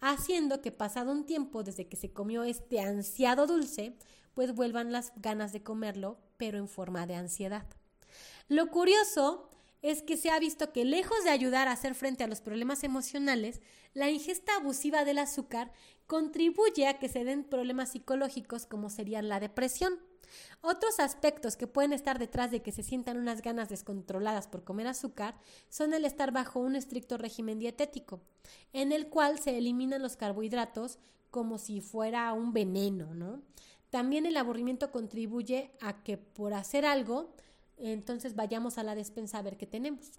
haciendo 0.00 0.60
que 0.60 0.70
pasado 0.70 1.10
un 1.10 1.24
tiempo 1.24 1.62
desde 1.62 1.88
que 1.88 1.96
se 1.96 2.12
comió 2.12 2.44
este 2.44 2.80
ansiado 2.80 3.46
dulce, 3.46 3.96
pues 4.34 4.54
vuelvan 4.54 4.92
las 4.92 5.12
ganas 5.16 5.52
de 5.52 5.62
comerlo, 5.62 6.18
pero 6.36 6.58
en 6.58 6.68
forma 6.68 7.06
de 7.06 7.14
ansiedad. 7.14 7.66
Lo 8.48 8.70
curioso 8.70 9.50
es 9.82 10.02
que 10.02 10.16
se 10.16 10.30
ha 10.30 10.38
visto 10.38 10.72
que 10.72 10.84
lejos 10.84 11.24
de 11.24 11.30
ayudar 11.30 11.68
a 11.68 11.72
hacer 11.72 11.94
frente 11.94 12.24
a 12.24 12.28
los 12.28 12.40
problemas 12.40 12.84
emocionales, 12.84 13.60
la 13.94 14.10
ingesta 14.10 14.56
abusiva 14.56 15.04
del 15.04 15.18
azúcar 15.18 15.72
contribuye 16.06 16.86
a 16.86 16.98
que 16.98 17.08
se 17.08 17.24
den 17.24 17.44
problemas 17.44 17.92
psicológicos 17.92 18.66
como 18.66 18.90
serían 18.90 19.28
la 19.28 19.40
depresión. 19.40 19.98
Otros 20.60 20.98
aspectos 20.98 21.56
que 21.56 21.66
pueden 21.66 21.92
estar 21.92 22.18
detrás 22.18 22.50
de 22.50 22.62
que 22.62 22.72
se 22.72 22.82
sientan 22.82 23.16
unas 23.16 23.42
ganas 23.42 23.68
descontroladas 23.68 24.48
por 24.48 24.64
comer 24.64 24.88
azúcar 24.88 25.36
son 25.68 25.94
el 25.94 26.04
estar 26.04 26.32
bajo 26.32 26.60
un 26.60 26.76
estricto 26.76 27.16
régimen 27.16 27.58
dietético, 27.58 28.20
en 28.72 28.92
el 28.92 29.08
cual 29.08 29.38
se 29.38 29.56
eliminan 29.56 30.02
los 30.02 30.16
carbohidratos 30.16 30.98
como 31.30 31.58
si 31.58 31.80
fuera 31.80 32.32
un 32.32 32.52
veneno, 32.52 33.14
¿no? 33.14 33.42
También 33.90 34.26
el 34.26 34.36
aburrimiento 34.36 34.90
contribuye 34.90 35.70
a 35.80 36.02
que 36.02 36.18
por 36.18 36.54
hacer 36.54 36.84
algo, 36.84 37.34
entonces 37.78 38.34
vayamos 38.34 38.78
a 38.78 38.82
la 38.82 38.94
despensa 38.94 39.38
a 39.38 39.42
ver 39.42 39.56
qué 39.56 39.66
tenemos. 39.66 40.12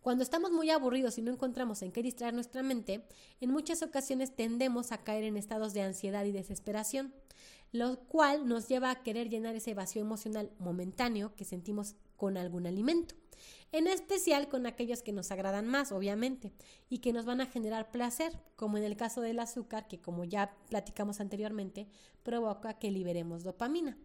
Cuando 0.00 0.22
estamos 0.22 0.50
muy 0.50 0.70
aburridos 0.70 1.18
y 1.18 1.22
no 1.22 1.30
encontramos 1.30 1.82
en 1.82 1.92
qué 1.92 2.02
distraer 2.02 2.32
nuestra 2.32 2.62
mente, 2.62 3.04
en 3.40 3.50
muchas 3.50 3.82
ocasiones 3.82 4.34
tendemos 4.34 4.92
a 4.92 4.98
caer 4.98 5.24
en 5.24 5.36
estados 5.36 5.74
de 5.74 5.82
ansiedad 5.82 6.24
y 6.24 6.32
desesperación, 6.32 7.12
lo 7.72 8.00
cual 8.06 8.48
nos 8.48 8.66
lleva 8.66 8.90
a 8.90 9.02
querer 9.02 9.28
llenar 9.28 9.54
ese 9.56 9.74
vacío 9.74 10.00
emocional 10.00 10.50
momentáneo 10.58 11.34
que 11.36 11.44
sentimos 11.44 11.96
con 12.16 12.38
algún 12.38 12.66
alimento, 12.66 13.14
en 13.72 13.86
especial 13.86 14.48
con 14.48 14.66
aquellos 14.66 15.02
que 15.02 15.12
nos 15.12 15.30
agradan 15.30 15.66
más, 15.66 15.92
obviamente, 15.92 16.52
y 16.88 16.98
que 16.98 17.12
nos 17.12 17.26
van 17.26 17.42
a 17.42 17.46
generar 17.46 17.90
placer, 17.90 18.32
como 18.56 18.78
en 18.78 18.84
el 18.84 18.96
caso 18.96 19.20
del 19.20 19.38
azúcar, 19.38 19.86
que 19.86 20.00
como 20.00 20.24
ya 20.24 20.56
platicamos 20.70 21.20
anteriormente, 21.20 21.88
provoca 22.22 22.78
que 22.78 22.90
liberemos 22.90 23.44
dopamina. 23.44 23.98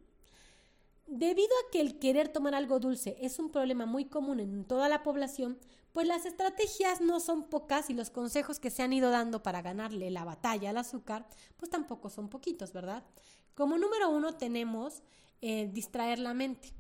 Debido 1.08 1.50
a 1.50 1.72
que 1.72 1.82
el 1.82 2.00
querer 2.00 2.30
tomar 2.30 2.56
algo 2.56 2.80
dulce 2.80 3.16
es 3.22 3.38
un 3.38 3.52
problema 3.52 3.86
muy 3.86 4.06
común 4.06 4.40
en 4.40 4.66
toda 4.66 4.90
la 4.90 5.04
población, 5.04 5.60
pues 5.94 6.08
las 6.08 6.26
estrategias 6.26 7.00
no 7.00 7.20
son 7.20 7.44
pocas 7.44 7.90
y 7.90 7.94
los 7.94 8.10
consejos 8.10 8.60
que 8.60 8.72
se 8.72 8.82
han 8.82 8.92
ido 8.92 9.12
dando 9.12 9.44
para 9.44 9.62
ganarle 9.62 10.10
la 10.10 10.26
batalla 10.26 10.72
al 10.72 10.78
azúcar, 10.78 11.28
pues 11.58 11.70
tampoco 11.70 12.10
son 12.10 12.28
poquitos, 12.28 12.74
¿verdad? 12.74 13.04
Como 13.54 13.78
número 13.78 14.10
uno 14.10 14.34
tenemos 14.34 15.04
eh, 15.42 15.70
distraer 15.72 16.20
la 16.20 16.34
mente. 16.34 16.74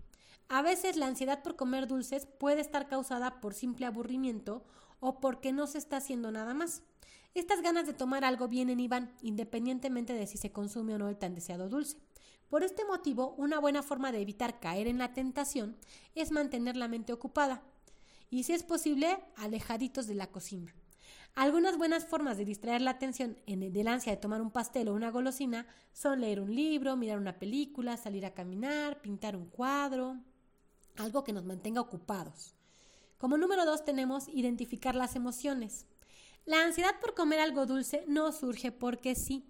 A 0.50 0.62
veces 0.62 0.98
la 0.98 1.08
ansiedad 1.08 1.44
por 1.44 1.55
comer 1.55 1.88
dulces 1.88 2.25
puede 2.25 2.62
estar 2.62 2.88
causada 2.88 3.39
por 3.39 3.53
simple 3.53 3.86
aburrimiento 3.86 4.63
o 5.00 5.20
porque 5.20 5.53
no 5.53 5.67
se 5.67 5.77
está 5.77 5.98
haciendo 5.98 6.32
nada 6.32 6.53
más. 6.53 6.82
Estas 7.36 7.62
ganas 7.62 7.86
de 7.86 7.94
tomar 7.94 8.25
algo 8.25 8.48
vienen 8.48 8.79
y 8.79 8.88
van, 8.88 9.13
independientemente 9.22 10.13
de 10.13 10.25
si 10.25 10.38
se 10.38 10.51
consume 10.51 10.96
o 10.96 10.98
no 10.98 11.10
el 11.10 11.17
tan 11.17 11.36
deseado 11.36 11.70
dulce. 11.70 11.98
Por 12.50 12.64
este 12.64 12.86
motivo, 12.86 13.34
una 13.38 13.60
buena 13.60 13.82
forma 13.82 14.12
de 14.12 14.22
evitar 14.22 14.60
caer 14.60 14.88
en 14.88 14.98
la 14.98 15.14
tentación 15.14 15.78
es 16.14 16.32
mantener 16.32 16.78
la 16.78 16.88
mente 16.88 17.12
ocupada 17.12 17.64
y, 18.30 18.44
si 18.44 18.54
es 18.54 18.64
posible, 18.64 19.20
alejaditos 19.36 20.08
de 20.08 20.16
la 20.16 20.28
cocina. 20.28 20.74
Algunas 21.34 21.78
buenas 21.78 22.06
formas 22.06 22.38
de 22.38 22.46
distraer 22.46 22.82
la 22.82 22.92
atención 22.92 23.38
en 23.46 23.62
el 23.62 23.88
ansia 23.88 24.14
de 24.14 24.18
tomar 24.18 24.42
un 24.42 24.52
pastel 24.52 24.88
o 24.88 24.94
una 24.94 25.12
golosina 25.12 25.68
son 25.92 26.22
leer 26.22 26.40
un 26.40 26.56
libro, 26.56 26.96
mirar 26.96 27.18
una 27.18 27.40
película, 27.40 27.98
salir 27.98 28.25
a 28.25 28.34
caminar, 28.34 29.02
pintar 29.02 29.36
un 29.36 29.48
cuadro, 29.48 30.18
algo 30.96 31.25
que 31.25 31.34
nos 31.34 31.44
mantenga 31.44 31.82
ocupados. 31.82 32.56
Como 33.18 33.38
número 33.38 33.66
dos 33.66 33.84
tenemos 33.84 34.30
identificar 34.30 34.96
las 34.96 35.16
emociones. 35.16 35.88
La 36.46 36.64
ansiedad 36.64 37.00
por 37.02 37.16
comer 37.16 37.40
algo 37.40 37.66
dulce 37.66 38.06
no 38.08 38.32
surge 38.32 38.72
porque 38.72 39.16
sí 39.16 39.44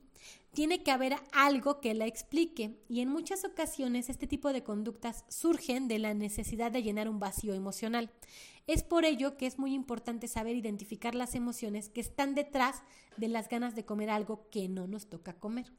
tiene 0.55 0.83
que 0.83 0.91
haber 0.91 1.17
algo 1.33 1.81
que 1.81 1.93
la 1.93 2.07
explique 2.07 2.79
y 2.87 3.01
en 3.01 3.09
muchas 3.09 3.43
ocasiones 3.43 4.09
este 4.09 4.25
tipo 4.25 4.53
de 4.53 4.63
conductas 4.63 5.25
surgen 5.27 5.89
de 5.89 5.99
la 5.99 6.13
necesidad 6.13 6.71
de 6.71 6.81
llenar 6.81 7.09
un 7.09 7.19
vacío 7.19 7.53
emocional. 7.53 8.09
Es 8.65 8.81
por 8.81 9.03
ello 9.03 9.35
que 9.35 9.47
es 9.47 9.59
muy 9.59 9.73
importante 9.73 10.29
saber 10.29 10.55
identificar 10.55 11.13
las 11.13 11.35
emociones 11.35 11.89
que 11.89 11.99
están 11.99 12.35
detrás 12.35 12.83
de 13.17 13.27
las 13.27 13.49
ganas 13.49 13.75
de 13.75 13.83
comer 13.83 14.09
algo 14.09 14.49
que 14.49 14.69
no 14.69 14.87
nos 14.87 15.09
toca 15.09 15.33
comer. 15.33 15.73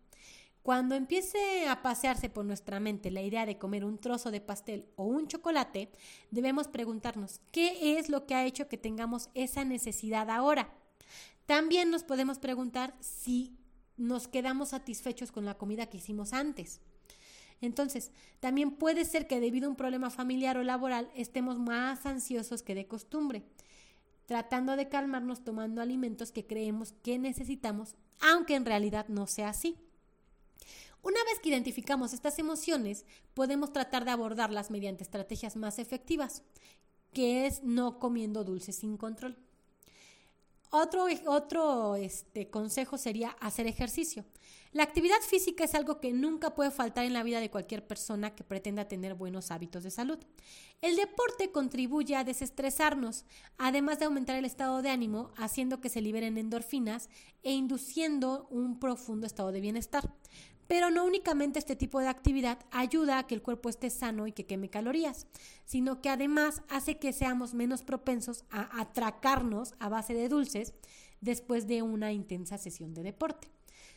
Cuando 0.62 0.94
empiece 0.94 1.66
a 1.68 1.82
pasearse 1.82 2.28
por 2.28 2.44
nuestra 2.44 2.78
mente 2.78 3.10
la 3.10 3.22
idea 3.22 3.46
de 3.46 3.56
comer 3.56 3.82
un 3.82 3.98
trozo 3.98 4.30
de 4.30 4.42
pastel 4.42 4.90
o 4.96 5.04
un 5.04 5.26
chocolate, 5.26 5.90
debemos 6.30 6.68
preguntarnos 6.68 7.40
qué 7.50 7.98
es 7.98 8.10
lo 8.10 8.26
que 8.26 8.34
ha 8.34 8.44
hecho 8.44 8.68
que 8.68 8.76
tengamos 8.76 9.30
esa 9.32 9.64
necesidad 9.64 10.28
ahora. 10.28 10.74
También 11.46 11.90
nos 11.90 12.02
podemos 12.02 12.38
preguntar 12.38 12.94
si 13.00 13.56
nos 13.96 14.28
quedamos 14.28 14.70
satisfechos 14.70 15.32
con 15.32 15.44
la 15.44 15.54
comida 15.54 15.86
que 15.86 15.98
hicimos 15.98 16.32
antes. 16.32 16.80
Entonces, 17.60 18.10
también 18.40 18.72
puede 18.72 19.04
ser 19.04 19.26
que 19.26 19.40
debido 19.40 19.66
a 19.66 19.70
un 19.70 19.76
problema 19.76 20.10
familiar 20.10 20.58
o 20.58 20.62
laboral 20.62 21.10
estemos 21.14 21.58
más 21.58 22.04
ansiosos 22.04 22.62
que 22.62 22.74
de 22.74 22.86
costumbre, 22.86 23.44
tratando 24.26 24.76
de 24.76 24.88
calmarnos 24.88 25.44
tomando 25.44 25.80
alimentos 25.80 26.32
que 26.32 26.46
creemos 26.46 26.92
que 27.02 27.18
necesitamos, 27.18 27.94
aunque 28.20 28.54
en 28.54 28.66
realidad 28.66 29.08
no 29.08 29.26
sea 29.26 29.50
así. 29.50 29.76
Una 31.02 31.22
vez 31.24 31.38
que 31.40 31.50
identificamos 31.50 32.12
estas 32.12 32.38
emociones, 32.38 33.06
podemos 33.32 33.72
tratar 33.72 34.04
de 34.04 34.10
abordarlas 34.10 34.70
mediante 34.70 35.04
estrategias 35.04 35.54
más 35.56 35.78
efectivas, 35.78 36.42
que 37.12 37.46
es 37.46 37.62
no 37.62 37.98
comiendo 37.98 38.44
dulces 38.44 38.76
sin 38.76 38.96
control. 38.96 39.38
Otro, 40.70 41.06
otro 41.26 41.96
este, 41.96 42.50
consejo 42.50 42.98
sería 42.98 43.30
hacer 43.40 43.66
ejercicio. 43.66 44.24
La 44.72 44.82
actividad 44.82 45.20
física 45.26 45.64
es 45.64 45.74
algo 45.74 46.00
que 46.00 46.12
nunca 46.12 46.54
puede 46.54 46.70
faltar 46.70 47.06
en 47.06 47.14
la 47.14 47.22
vida 47.22 47.40
de 47.40 47.50
cualquier 47.50 47.86
persona 47.86 48.34
que 48.34 48.44
pretenda 48.44 48.88
tener 48.88 49.14
buenos 49.14 49.50
hábitos 49.50 49.84
de 49.84 49.90
salud. 49.90 50.18
El 50.82 50.96
deporte 50.96 51.50
contribuye 51.50 52.14
a 52.14 52.24
desestresarnos, 52.24 53.24
además 53.56 53.98
de 53.98 54.04
aumentar 54.04 54.36
el 54.36 54.44
estado 54.44 54.82
de 54.82 54.90
ánimo, 54.90 55.30
haciendo 55.36 55.80
que 55.80 55.88
se 55.88 56.02
liberen 56.02 56.36
endorfinas 56.36 57.08
e 57.42 57.52
induciendo 57.52 58.46
un 58.50 58.78
profundo 58.78 59.26
estado 59.26 59.50
de 59.50 59.60
bienestar. 59.60 60.12
Pero 60.68 60.90
no 60.90 61.04
únicamente 61.04 61.58
este 61.58 61.76
tipo 61.76 62.00
de 62.00 62.08
actividad 62.08 62.58
ayuda 62.70 63.18
a 63.18 63.26
que 63.26 63.34
el 63.34 63.42
cuerpo 63.42 63.68
esté 63.68 63.90
sano 63.90 64.26
y 64.26 64.32
que 64.32 64.46
queme 64.46 64.70
calorías, 64.70 65.26
sino 65.64 66.00
que 66.00 66.08
además 66.08 66.62
hace 66.68 66.98
que 66.98 67.12
seamos 67.12 67.54
menos 67.54 67.82
propensos 67.82 68.44
a 68.50 68.80
atracarnos 68.80 69.74
a 69.78 69.88
base 69.88 70.14
de 70.14 70.28
dulces 70.28 70.74
después 71.20 71.66
de 71.66 71.82
una 71.82 72.12
intensa 72.12 72.58
sesión 72.58 72.94
de 72.94 73.02
deporte. 73.02 73.48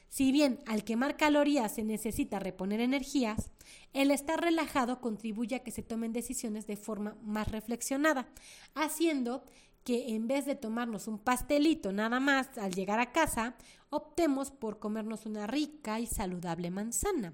Si 0.09 0.31
bien 0.31 0.59
al 0.65 0.83
quemar 0.83 1.17
calorías 1.17 1.75
se 1.75 1.83
necesita 1.83 2.39
reponer 2.39 2.81
energías, 2.81 3.51
el 3.93 4.09
estar 4.09 4.41
relajado 4.41 5.01
contribuye 5.01 5.55
a 5.55 5.63
que 5.63 5.71
se 5.71 5.83
tomen 5.83 6.13
decisiones 6.13 6.65
de 6.65 6.77
forma 6.77 7.15
más 7.21 7.51
reflexionada, 7.51 8.27
haciendo 8.73 9.43
que 9.83 10.15
en 10.15 10.27
vez 10.27 10.45
de 10.45 10.55
tomarnos 10.55 11.07
un 11.07 11.19
pastelito 11.19 11.91
nada 11.91 12.19
más 12.19 12.57
al 12.57 12.73
llegar 12.73 12.99
a 12.99 13.11
casa, 13.11 13.55
optemos 13.89 14.51
por 14.51 14.79
comernos 14.79 15.25
una 15.25 15.47
rica 15.47 15.99
y 15.99 16.05
saludable 16.05 16.71
manzana. 16.71 17.33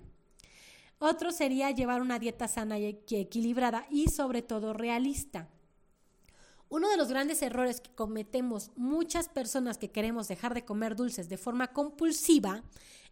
Otro 0.99 1.31
sería 1.31 1.71
llevar 1.71 2.01
una 2.01 2.19
dieta 2.19 2.47
sana 2.47 2.79
y 2.79 2.85
equilibrada 3.09 3.85
y 3.89 4.07
sobre 4.07 4.41
todo 4.41 4.73
realista. 4.73 5.49
Uno 6.69 6.89
de 6.89 6.97
los 6.97 7.09
grandes 7.09 7.41
errores 7.41 7.79
que 7.79 7.93
cometemos 7.93 8.71
muchas 8.75 9.29
personas 9.29 9.77
que 9.77 9.91
queremos 9.91 10.27
dejar 10.27 10.53
de 10.53 10.65
comer 10.65 10.95
dulces 10.95 11.29
de 11.29 11.37
forma 11.37 11.73
compulsiva 11.73 12.63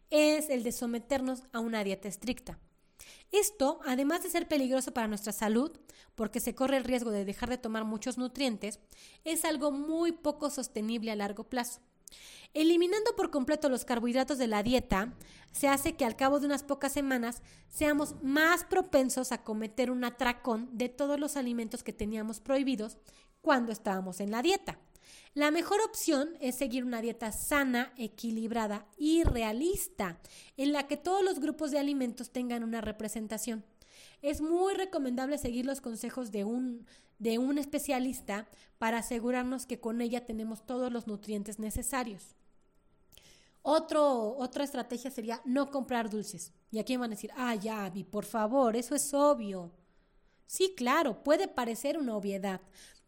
es 0.09 0.49
el 0.49 0.63
de 0.63 0.71
someternos 0.71 1.43
a 1.51 1.59
una 1.59 1.83
dieta 1.83 2.07
estricta. 2.07 2.59
Esto, 3.31 3.79
además 3.85 4.23
de 4.23 4.29
ser 4.29 4.47
peligroso 4.47 4.93
para 4.93 5.07
nuestra 5.07 5.33
salud, 5.33 5.71
porque 6.15 6.39
se 6.39 6.55
corre 6.55 6.77
el 6.77 6.83
riesgo 6.83 7.11
de 7.11 7.25
dejar 7.25 7.49
de 7.49 7.57
tomar 7.57 7.85
muchos 7.85 8.17
nutrientes, 8.17 8.79
es 9.23 9.45
algo 9.45 9.71
muy 9.71 10.11
poco 10.11 10.49
sostenible 10.49 11.11
a 11.11 11.15
largo 11.15 11.43
plazo. 11.43 11.81
Eliminando 12.53 13.15
por 13.15 13.31
completo 13.31 13.69
los 13.69 13.85
carbohidratos 13.85 14.37
de 14.37 14.47
la 14.47 14.61
dieta, 14.61 15.13
se 15.51 15.67
hace 15.67 15.95
que 15.95 16.05
al 16.05 16.15
cabo 16.15 16.39
de 16.39 16.45
unas 16.45 16.63
pocas 16.63 16.93
semanas 16.93 17.41
seamos 17.67 18.15
más 18.21 18.63
propensos 18.63 19.31
a 19.31 19.43
cometer 19.43 19.89
un 19.89 20.03
atracón 20.03 20.69
de 20.71 20.89
todos 20.89 21.19
los 21.19 21.35
alimentos 21.35 21.81
que 21.81 21.93
teníamos 21.93 22.39
prohibidos 22.39 22.97
cuando 23.41 23.71
estábamos 23.71 24.19
en 24.19 24.29
la 24.29 24.43
dieta. 24.43 24.77
La 25.33 25.51
mejor 25.51 25.81
opción 25.81 26.37
es 26.39 26.55
seguir 26.55 26.85
una 26.85 27.01
dieta 27.01 27.31
sana, 27.31 27.93
equilibrada 27.97 28.85
y 28.97 29.23
realista, 29.23 30.19
en 30.57 30.73
la 30.73 30.87
que 30.87 30.97
todos 30.97 31.23
los 31.23 31.39
grupos 31.39 31.71
de 31.71 31.79
alimentos 31.79 32.31
tengan 32.31 32.63
una 32.63 32.81
representación. 32.81 33.63
Es 34.21 34.41
muy 34.41 34.73
recomendable 34.73 35.37
seguir 35.37 35.65
los 35.65 35.81
consejos 35.81 36.31
de 36.31 36.43
un, 36.43 36.85
de 37.19 37.39
un 37.39 37.57
especialista 37.57 38.47
para 38.77 38.99
asegurarnos 38.99 39.65
que 39.65 39.79
con 39.79 40.01
ella 40.01 40.25
tenemos 40.25 40.65
todos 40.65 40.91
los 40.91 41.07
nutrientes 41.07 41.59
necesarios. 41.59 42.35
Otro, 43.63 44.35
otra 44.37 44.65
estrategia 44.65 45.09
sería 45.09 45.41
no 45.45 45.71
comprar 45.71 46.09
dulces. 46.09 46.51
Y 46.69 46.79
aquí 46.79 46.97
van 46.97 47.11
a 47.11 47.15
decir, 47.15 47.31
ah, 47.35 47.55
ya, 47.55 47.85
Abby, 47.85 48.03
por 48.03 48.25
favor, 48.25 48.75
eso 48.75 48.93
es 48.93 49.13
obvio. 49.13 49.71
Sí, 50.45 50.73
claro, 50.75 51.23
puede 51.23 51.47
parecer 51.47 51.97
una 51.97 52.15
obviedad, 52.15 52.61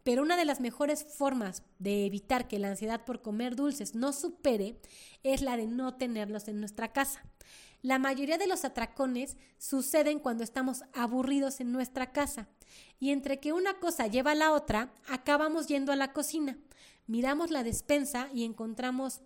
pero 0.06 0.22
una 0.22 0.38
de 0.38 0.46
las 0.46 0.62
mejores 0.62 1.04
formas 1.04 1.64
de 1.80 2.06
evitar 2.06 2.48
que 2.48 2.60
la 2.60 2.70
ansiedad 2.70 3.04
por 3.06 3.24
comer 3.24 3.56
dulces 3.56 3.96
no 3.96 4.14
supere 4.14 4.80
es 5.24 5.42
la 5.42 5.58
de 5.58 5.66
no 5.66 5.96
tenerlos 5.96 6.48
en 6.48 6.60
nuestra 6.60 6.94
casa. 6.94 7.24
La 7.82 7.98
mayoría 7.98 8.38
de 8.38 8.46
los 8.46 8.66
atracones 8.66 9.36
suceden 9.58 10.20
cuando 10.20 10.44
estamos 10.44 10.84
aburridos 10.94 11.60
en 11.60 11.72
nuestra 11.72 12.12
casa 12.12 12.48
y 13.00 13.10
entre 13.10 13.40
que 13.40 13.52
una 13.52 13.80
cosa 13.80 14.06
lleva 14.06 14.32
a 14.32 14.36
la 14.36 14.52
otra, 14.52 14.94
acabamos 15.10 15.66
yendo 15.66 15.92
a 15.92 15.96
la 15.96 16.14
cocina, 16.14 16.56
miramos 17.08 17.50
la 17.50 17.64
despensa 17.64 18.30
y 18.32 18.44
encontramos 18.44 19.22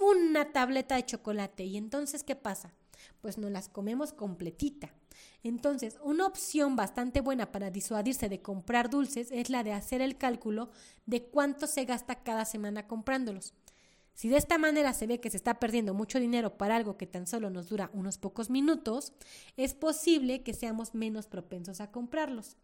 una 0.00 0.50
tableta 0.50 0.96
de 0.96 1.06
chocolate. 1.06 1.62
¿Y 1.62 1.76
entonces 1.76 2.24
qué 2.24 2.34
pasa? 2.34 2.74
Pues 3.20 3.38
nos 3.38 3.52
las 3.52 3.68
comemos 3.68 4.12
completita. 4.12 4.92
Entonces, 5.42 5.98
una 6.02 6.26
opción 6.26 6.76
bastante 6.76 7.20
buena 7.20 7.52
para 7.52 7.70
disuadirse 7.70 8.28
de 8.28 8.42
comprar 8.42 8.90
dulces 8.90 9.30
es 9.30 9.50
la 9.50 9.62
de 9.62 9.72
hacer 9.72 10.00
el 10.00 10.16
cálculo 10.16 10.70
de 11.06 11.24
cuánto 11.26 11.66
se 11.66 11.84
gasta 11.84 12.22
cada 12.22 12.44
semana 12.44 12.86
comprándolos. 12.86 13.54
Si 14.14 14.28
de 14.28 14.36
esta 14.36 14.58
manera 14.58 14.92
se 14.92 15.08
ve 15.08 15.20
que 15.20 15.30
se 15.30 15.36
está 15.36 15.58
perdiendo 15.58 15.92
mucho 15.92 16.20
dinero 16.20 16.56
para 16.56 16.76
algo 16.76 16.96
que 16.96 17.06
tan 17.06 17.26
solo 17.26 17.50
nos 17.50 17.68
dura 17.68 17.90
unos 17.92 18.16
pocos 18.16 18.48
minutos, 18.48 19.12
es 19.56 19.74
posible 19.74 20.42
que 20.42 20.54
seamos 20.54 20.94
menos 20.94 21.26
propensos 21.26 21.80
a 21.80 21.90
comprarlos. 21.90 22.56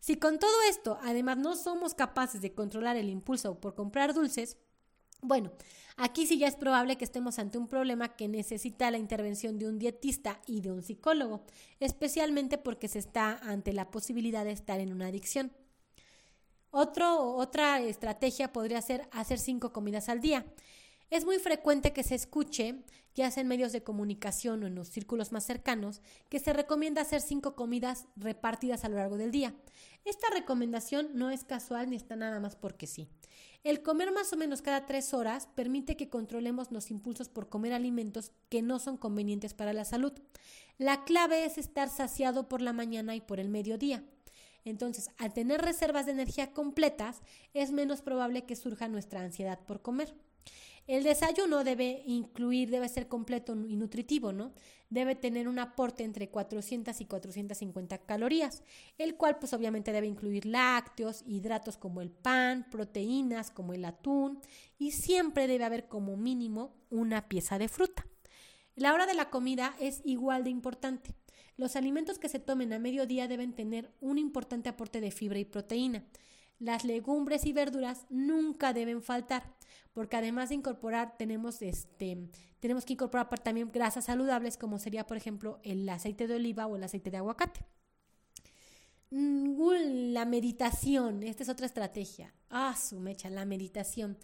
Si 0.00 0.16
con 0.16 0.38
todo 0.38 0.52
esto 0.68 0.98
además 1.02 1.38
no 1.38 1.56
somos 1.56 1.94
capaces 1.94 2.42
de 2.42 2.54
controlar 2.54 2.96
el 2.96 3.08
impulso 3.08 3.58
por 3.58 3.74
comprar 3.74 4.12
dulces, 4.12 4.58
bueno, 5.22 5.52
aquí 5.96 6.26
sí 6.26 6.38
ya 6.38 6.48
es 6.48 6.56
probable 6.56 6.96
que 6.96 7.04
estemos 7.04 7.38
ante 7.38 7.58
un 7.58 7.68
problema 7.68 8.16
que 8.16 8.28
necesita 8.28 8.90
la 8.90 8.98
intervención 8.98 9.58
de 9.58 9.66
un 9.66 9.78
dietista 9.78 10.40
y 10.46 10.60
de 10.60 10.72
un 10.72 10.82
psicólogo, 10.82 11.44
especialmente 11.80 12.58
porque 12.58 12.88
se 12.88 12.98
está 12.98 13.38
ante 13.42 13.72
la 13.72 13.90
posibilidad 13.90 14.44
de 14.44 14.52
estar 14.52 14.80
en 14.80 14.92
una 14.92 15.08
adicción. 15.08 15.52
otra 16.70 17.80
estrategia 17.80 18.52
podría 18.52 18.82
ser 18.82 19.08
hacer 19.12 19.38
cinco 19.38 19.72
comidas 19.72 20.08
al 20.08 20.20
día. 20.20 20.44
Es 21.08 21.24
muy 21.24 21.38
frecuente 21.38 21.92
que 21.92 22.02
se 22.02 22.16
escuche, 22.16 22.82
ya 23.14 23.30
sea 23.30 23.40
en 23.40 23.48
medios 23.48 23.72
de 23.72 23.84
comunicación 23.84 24.64
o 24.64 24.66
en 24.66 24.74
los 24.74 24.88
círculos 24.88 25.30
más 25.30 25.44
cercanos, 25.44 26.02
que 26.28 26.40
se 26.40 26.52
recomienda 26.52 27.00
hacer 27.00 27.20
cinco 27.20 27.54
comidas 27.54 28.06
repartidas 28.16 28.84
a 28.84 28.88
lo 28.88 28.96
largo 28.96 29.16
del 29.16 29.30
día. 29.30 29.54
Esta 30.04 30.26
recomendación 30.34 31.10
no 31.14 31.30
es 31.30 31.44
casual 31.44 31.90
ni 31.90 31.96
está 31.96 32.16
nada 32.16 32.40
más 32.40 32.56
porque 32.56 32.86
sí. 32.86 33.08
El 33.64 33.82
comer 33.82 34.12
más 34.12 34.32
o 34.32 34.36
menos 34.36 34.62
cada 34.62 34.86
tres 34.86 35.12
horas 35.14 35.48
permite 35.54 35.96
que 35.96 36.08
controlemos 36.08 36.70
los 36.70 36.90
impulsos 36.90 37.28
por 37.28 37.48
comer 37.48 37.72
alimentos 37.72 38.32
que 38.48 38.62
no 38.62 38.78
son 38.78 38.96
convenientes 38.96 39.54
para 39.54 39.72
la 39.72 39.84
salud. 39.84 40.12
La 40.78 41.04
clave 41.04 41.44
es 41.44 41.58
estar 41.58 41.88
saciado 41.88 42.48
por 42.48 42.60
la 42.60 42.72
mañana 42.72 43.16
y 43.16 43.20
por 43.20 43.40
el 43.40 43.48
mediodía. 43.48 44.04
Entonces, 44.64 45.10
al 45.18 45.32
tener 45.32 45.62
reservas 45.62 46.06
de 46.06 46.12
energía 46.12 46.52
completas, 46.52 47.22
es 47.54 47.70
menos 47.70 48.02
probable 48.02 48.44
que 48.44 48.56
surja 48.56 48.88
nuestra 48.88 49.20
ansiedad 49.20 49.60
por 49.64 49.80
comer. 49.80 50.14
El 50.86 51.02
desayuno 51.02 51.64
debe 51.64 52.02
incluir, 52.06 52.70
debe 52.70 52.88
ser 52.88 53.08
completo 53.08 53.54
y 53.54 53.76
nutritivo, 53.76 54.32
¿no? 54.32 54.52
Debe 54.88 55.16
tener 55.16 55.48
un 55.48 55.58
aporte 55.58 56.04
entre 56.04 56.28
400 56.28 57.00
y 57.00 57.06
450 57.06 57.98
calorías, 57.98 58.62
el 58.96 59.16
cual 59.16 59.38
pues 59.38 59.52
obviamente 59.52 59.92
debe 59.92 60.06
incluir 60.06 60.46
lácteos, 60.46 61.24
hidratos 61.26 61.76
como 61.76 62.02
el 62.02 62.10
pan, 62.10 62.66
proteínas 62.70 63.50
como 63.50 63.72
el 63.72 63.84
atún 63.84 64.40
y 64.78 64.92
siempre 64.92 65.48
debe 65.48 65.64
haber 65.64 65.88
como 65.88 66.16
mínimo 66.16 66.76
una 66.88 67.28
pieza 67.28 67.58
de 67.58 67.68
fruta. 67.68 68.06
La 68.76 68.94
hora 68.94 69.06
de 69.06 69.14
la 69.14 69.30
comida 69.30 69.74
es 69.80 70.02
igual 70.04 70.44
de 70.44 70.50
importante. 70.50 71.14
Los 71.56 71.74
alimentos 71.74 72.18
que 72.18 72.28
se 72.28 72.38
tomen 72.38 72.72
a 72.72 72.78
mediodía 72.78 73.26
deben 73.26 73.54
tener 73.54 73.90
un 74.00 74.18
importante 74.18 74.68
aporte 74.68 75.00
de 75.00 75.10
fibra 75.10 75.38
y 75.38 75.46
proteína. 75.46 76.04
Las 76.58 76.84
legumbres 76.84 77.44
y 77.46 77.52
verduras 77.52 78.06
nunca 78.08 78.72
deben 78.72 79.02
faltar 79.02 79.56
porque 79.96 80.18
además 80.18 80.50
de 80.50 80.56
incorporar, 80.56 81.16
tenemos, 81.16 81.62
este, 81.62 82.28
tenemos 82.60 82.84
que 82.84 82.92
incorporar 82.92 83.30
también 83.42 83.70
grasas 83.72 84.04
saludables, 84.04 84.58
como 84.58 84.78
sería, 84.78 85.06
por 85.06 85.16
ejemplo, 85.16 85.58
el 85.62 85.88
aceite 85.88 86.26
de 86.26 86.34
oliva 86.34 86.66
o 86.66 86.76
el 86.76 86.84
aceite 86.84 87.10
de 87.10 87.16
aguacate. 87.16 87.64
La 89.08 90.26
meditación, 90.26 91.22
esta 91.22 91.44
es 91.44 91.48
otra 91.48 91.64
estrategia. 91.64 92.34
Ah, 92.50 92.76
su 92.76 93.00
mecha, 93.00 93.30
la 93.30 93.46
meditación. 93.46 94.18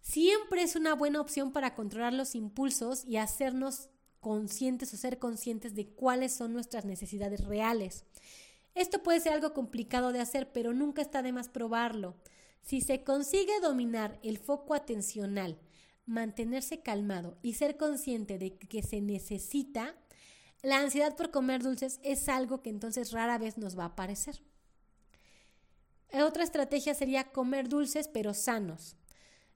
Siempre 0.00 0.64
es 0.64 0.74
una 0.74 0.96
buena 0.96 1.20
opción 1.20 1.52
para 1.52 1.76
controlar 1.76 2.12
los 2.12 2.34
impulsos 2.34 3.04
y 3.04 3.16
hacernos 3.18 3.90
conscientes 4.18 4.92
o 4.94 4.96
ser 4.96 5.20
conscientes 5.20 5.76
de 5.76 5.90
cuáles 5.90 6.32
son 6.32 6.52
nuestras 6.52 6.84
necesidades 6.84 7.44
reales. 7.44 8.04
Esto 8.74 9.02
puede 9.02 9.20
ser 9.20 9.32
algo 9.32 9.54
complicado 9.54 10.12
de 10.12 10.20
hacer, 10.20 10.52
pero 10.52 10.72
nunca 10.72 11.00
está 11.00 11.22
de 11.22 11.32
más 11.32 11.48
probarlo. 11.48 12.16
Si 12.62 12.80
se 12.80 13.04
consigue 13.04 13.60
dominar 13.60 14.18
el 14.22 14.38
foco 14.38 14.74
atencional, 14.74 15.58
mantenerse 16.06 16.80
calmado 16.80 17.38
y 17.42 17.54
ser 17.54 17.76
consciente 17.76 18.38
de 18.38 18.56
que 18.56 18.82
se 18.82 19.00
necesita, 19.00 19.94
la 20.62 20.78
ansiedad 20.78 21.14
por 21.14 21.30
comer 21.30 21.62
dulces 21.62 22.00
es 22.02 22.28
algo 22.28 22.62
que 22.62 22.70
entonces 22.70 23.12
rara 23.12 23.38
vez 23.38 23.58
nos 23.58 23.78
va 23.78 23.84
a 23.84 23.88
aparecer. 23.88 24.42
Otra 26.12 26.42
estrategia 26.42 26.94
sería 26.94 27.32
comer 27.32 27.68
dulces 27.68 28.08
pero 28.08 28.34
sanos. 28.34 28.96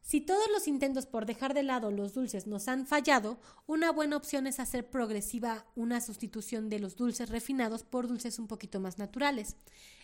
Si 0.00 0.20
todos 0.20 0.48
los 0.50 0.68
intentos 0.68 1.06
por 1.06 1.26
dejar 1.26 1.52
de 1.52 1.62
lado 1.62 1.90
los 1.90 2.14
dulces 2.14 2.46
nos 2.46 2.68
han 2.68 2.86
fallado, 2.86 3.38
una 3.66 3.92
buena 3.92 4.16
opción 4.16 4.46
es 4.46 4.58
hacer 4.58 4.88
progresiva 4.88 5.66
una 5.74 6.00
sustitución 6.00 6.70
de 6.70 6.78
los 6.78 6.96
dulces 6.96 7.28
refinados 7.28 7.82
por 7.82 8.08
dulces 8.08 8.38
un 8.38 8.46
poquito 8.46 8.80
más 8.80 8.98
naturales 8.98 9.56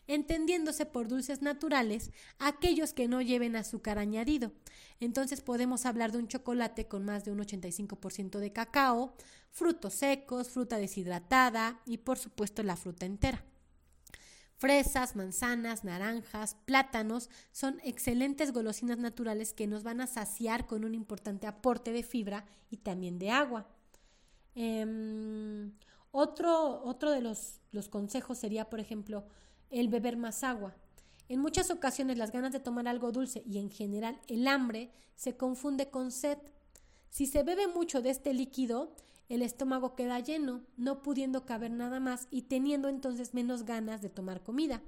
entendiéndose 0.06 0.86
por 0.86 1.08
dulces 1.08 1.42
naturales 1.42 2.10
aquellos 2.38 2.92
que 2.92 3.08
no 3.08 3.22
lleven 3.22 3.56
azúcar 3.56 3.98
añadido. 3.98 4.52
Entonces 5.00 5.40
podemos 5.40 5.86
hablar 5.86 6.12
de 6.12 6.18
un 6.18 6.28
chocolate 6.28 6.86
con 6.86 7.04
más 7.04 7.24
de 7.24 7.32
un 7.32 7.38
85% 7.38 8.38
de 8.38 8.52
cacao, 8.52 9.14
frutos 9.50 9.94
secos, 9.94 10.50
fruta 10.50 10.78
deshidratada 10.78 11.80
y 11.86 11.98
por 11.98 12.18
supuesto 12.18 12.62
la 12.62 12.76
fruta 12.76 13.06
entera. 13.06 13.44
Fresas, 14.56 15.16
manzanas, 15.16 15.84
naranjas, 15.84 16.56
plátanos 16.64 17.28
son 17.50 17.80
excelentes 17.82 18.52
golosinas 18.52 18.98
naturales 18.98 19.52
que 19.52 19.66
nos 19.66 19.82
van 19.82 20.00
a 20.00 20.06
saciar 20.06 20.66
con 20.66 20.84
un 20.84 20.94
importante 20.94 21.46
aporte 21.46 21.92
de 21.92 22.02
fibra 22.02 22.46
y 22.70 22.78
también 22.78 23.18
de 23.18 23.30
agua. 23.30 23.66
Em, 24.54 25.72
otro, 26.12 26.82
otro 26.84 27.10
de 27.10 27.20
los, 27.20 27.60
los 27.72 27.88
consejos 27.88 28.38
sería, 28.38 28.70
por 28.70 28.78
ejemplo, 28.78 29.26
el 29.70 29.88
beber 29.88 30.16
más 30.16 30.44
agua. 30.44 30.74
En 31.28 31.40
muchas 31.40 31.70
ocasiones 31.70 32.18
las 32.18 32.30
ganas 32.30 32.52
de 32.52 32.60
tomar 32.60 32.86
algo 32.86 33.10
dulce 33.10 33.42
y 33.46 33.58
en 33.58 33.70
general 33.70 34.20
el 34.28 34.46
hambre 34.46 34.92
se 35.16 35.36
confunde 35.36 35.90
con 35.90 36.12
sed. 36.12 36.38
Si 37.10 37.26
se 37.26 37.42
bebe 37.42 37.66
mucho 37.68 38.02
de 38.02 38.10
este 38.10 38.34
líquido, 38.34 38.94
el 39.28 39.42
estómago 39.42 39.94
queda 39.94 40.20
lleno, 40.20 40.62
no 40.76 41.02
pudiendo 41.02 41.46
caber 41.46 41.70
nada 41.70 42.00
más 42.00 42.28
y 42.30 42.42
teniendo 42.42 42.88
entonces 42.88 43.34
menos 43.34 43.64
ganas 43.64 44.02
de 44.02 44.10
tomar 44.10 44.42
comida. 44.42 44.82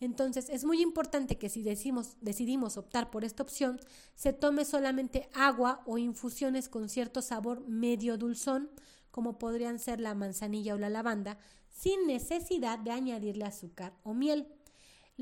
Entonces 0.00 0.48
es 0.50 0.64
muy 0.64 0.82
importante 0.82 1.38
que 1.38 1.48
si 1.48 1.62
decidimos 1.62 2.76
optar 2.76 3.10
por 3.10 3.24
esta 3.24 3.44
opción, 3.44 3.78
se 4.16 4.32
tome 4.32 4.64
solamente 4.64 5.28
agua 5.32 5.82
o 5.86 5.96
infusiones 5.96 6.68
con 6.68 6.88
cierto 6.88 7.22
sabor 7.22 7.66
medio 7.68 8.18
dulzón, 8.18 8.68
como 9.12 9.38
podrían 9.38 9.78
ser 9.78 10.00
la 10.00 10.14
manzanilla 10.14 10.74
o 10.74 10.78
la 10.78 10.90
lavanda, 10.90 11.38
sin 11.68 12.06
necesidad 12.06 12.80
de 12.80 12.90
añadirle 12.90 13.44
azúcar 13.44 13.92
o 14.02 14.12
miel. 14.12 14.48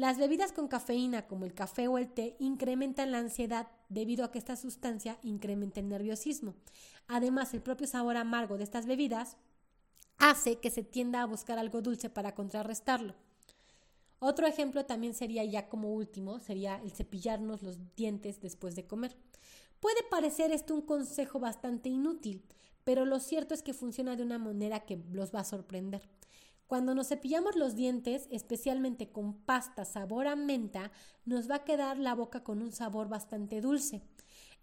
Las 0.01 0.17
bebidas 0.17 0.53
con 0.53 0.67
cafeína 0.67 1.27
como 1.27 1.45
el 1.45 1.53
café 1.53 1.87
o 1.87 1.99
el 1.99 2.09
té 2.09 2.35
incrementan 2.39 3.13
la 3.13 3.19
ansiedad 3.19 3.69
debido 3.91 4.25
a 4.25 4.33
que 4.33 4.39
esta 4.39 4.57
sustancia 4.57 5.19
incrementa 5.23 5.79
el 5.79 5.91
nerviosismo. 5.91 6.55
Además, 7.07 7.53
el 7.53 7.61
propio 7.61 7.87
sabor 7.87 8.17
amargo 8.17 8.57
de 8.57 8.65
estas 8.65 8.87
bebidas 8.87 9.37
hace 10.17 10.57
que 10.57 10.71
se 10.71 10.85
tienda 10.85 11.21
a 11.21 11.27
buscar 11.27 11.59
algo 11.59 11.83
dulce 11.83 12.09
para 12.09 12.35
contrarrestarlo. 12.35 13.15
Otro 14.21 14.47
ejemplo 14.47 14.87
también 14.87 15.13
sería 15.13 15.45
ya 15.45 15.69
como 15.69 15.93
último, 15.93 16.41
sería 16.41 16.81
el 16.83 16.93
cepillarnos 16.93 17.63
los 17.63 17.77
dientes 17.95 18.41
después 18.41 18.77
de 18.77 18.87
comer. 18.87 19.15
Puede 19.81 20.03
parecer 20.11 20.51
esto 20.51 20.73
un 20.73 20.81
consejo 20.81 21.41
bastante 21.41 21.91
inútil, 21.91 22.43
pero 22.85 23.05
lo 23.05 23.21
cierto 23.21 23.53
es 23.53 23.63
que 23.63 23.75
funciona 23.75 24.17
de 24.17 24.23
una 24.23 24.39
manera 24.39 24.81
que 24.81 24.97
los 25.13 25.31
va 25.35 25.41
a 25.41 25.45
sorprender. 25.45 26.09
Cuando 26.71 26.95
nos 26.95 27.09
cepillamos 27.09 27.57
los 27.57 27.75
dientes, 27.75 28.29
especialmente 28.31 29.11
con 29.11 29.35
pasta 29.35 29.85
sabor 29.85 30.29
a 30.29 30.37
menta, 30.37 30.93
nos 31.25 31.51
va 31.51 31.57
a 31.57 31.65
quedar 31.65 31.99
la 31.99 32.15
boca 32.15 32.45
con 32.45 32.63
un 32.63 32.71
sabor 32.71 33.09
bastante 33.09 33.61
dulce. 33.61 34.03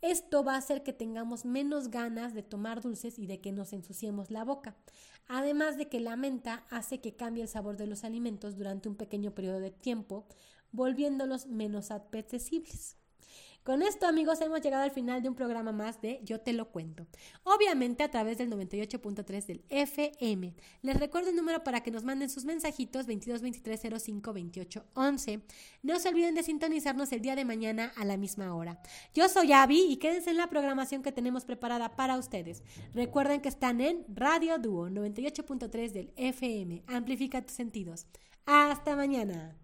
Esto 0.01 0.41
va 0.41 0.53
a 0.53 0.59
hacer 0.59 0.83
que 0.83 0.93
tengamos 0.93 1.43
menos 1.43 1.89
ganas 1.89 2.33
de 2.33 2.43
tomar 2.43 2.81
dulces 2.81 3.19
y 3.19 3.27
de 3.27 3.41
que 3.41 3.51
nos 3.51 3.73
ensuciemos 3.73 4.31
la 4.31 4.45
boca. 4.45 4.77
Además 5.27 5.75
de 5.75 5.89
que 5.89 5.99
la 5.99 6.15
menta 6.15 6.65
hace 6.69 7.01
que 7.01 7.17
cambie 7.17 7.43
el 7.43 7.49
sabor 7.49 7.75
de 7.75 7.87
los 7.87 8.05
alimentos 8.05 8.55
durante 8.55 8.87
un 8.87 8.95
pequeño 8.95 9.35
periodo 9.35 9.59
de 9.59 9.71
tiempo, 9.71 10.27
volviéndolos 10.71 11.47
menos 11.47 11.91
apetecibles. 11.91 12.95
Con 13.67 13.81
esto, 13.81 14.07
amigos, 14.07 14.39
hemos 14.39 14.61
llegado 14.61 14.83
al 14.83 14.91
final 14.91 15.21
de 15.21 15.27
un 15.27 15.35
programa 15.35 15.73
más 15.73 15.99
de 15.99 16.21
Yo 16.23 16.39
te 16.39 16.53
lo 16.53 16.71
cuento. 16.71 17.05
Obviamente 17.43 18.01
a 18.01 18.09
través 18.09 18.37
del 18.37 18.49
98.3 18.49 19.45
del 19.45 19.65
FM. 19.67 20.55
Les 20.83 20.97
recuerdo 20.97 21.31
el 21.31 21.35
número 21.35 21.65
para 21.65 21.81
que 21.83 21.91
nos 21.91 22.05
manden 22.05 22.29
sus 22.29 22.45
mensajitos 22.45 23.07
22 23.07 23.41
23 23.41 23.81
05 24.01 24.31
28 24.31 24.85
11. 24.93 25.41
No 25.83 25.99
se 25.99 26.07
olviden 26.07 26.33
de 26.33 26.43
sintonizarnos 26.43 27.11
el 27.11 27.21
día 27.21 27.35
de 27.35 27.43
mañana 27.43 27.91
a 27.97 28.05
la 28.05 28.15
misma 28.15 28.55
hora. 28.55 28.79
Yo 29.13 29.27
soy 29.27 29.51
Abby 29.51 29.87
y 29.89 29.97
quédense 29.97 30.29
en 30.29 30.37
la 30.37 30.47
programación 30.47 31.03
que 31.03 31.11
tenemos 31.11 31.43
preparada 31.43 31.97
para 31.97 32.17
ustedes. 32.17 32.63
Recuerden 32.93 33.41
que 33.41 33.49
están 33.49 33.81
en 33.81 34.05
Radio 34.07 34.59
Dúo 34.59 34.87
98.3 34.87 35.91
del 35.91 36.13
FM. 36.15 36.83
Amplifica 36.87 37.41
tus 37.41 37.57
sentidos. 37.57 38.05
Hasta 38.45 38.95
mañana. 38.95 39.57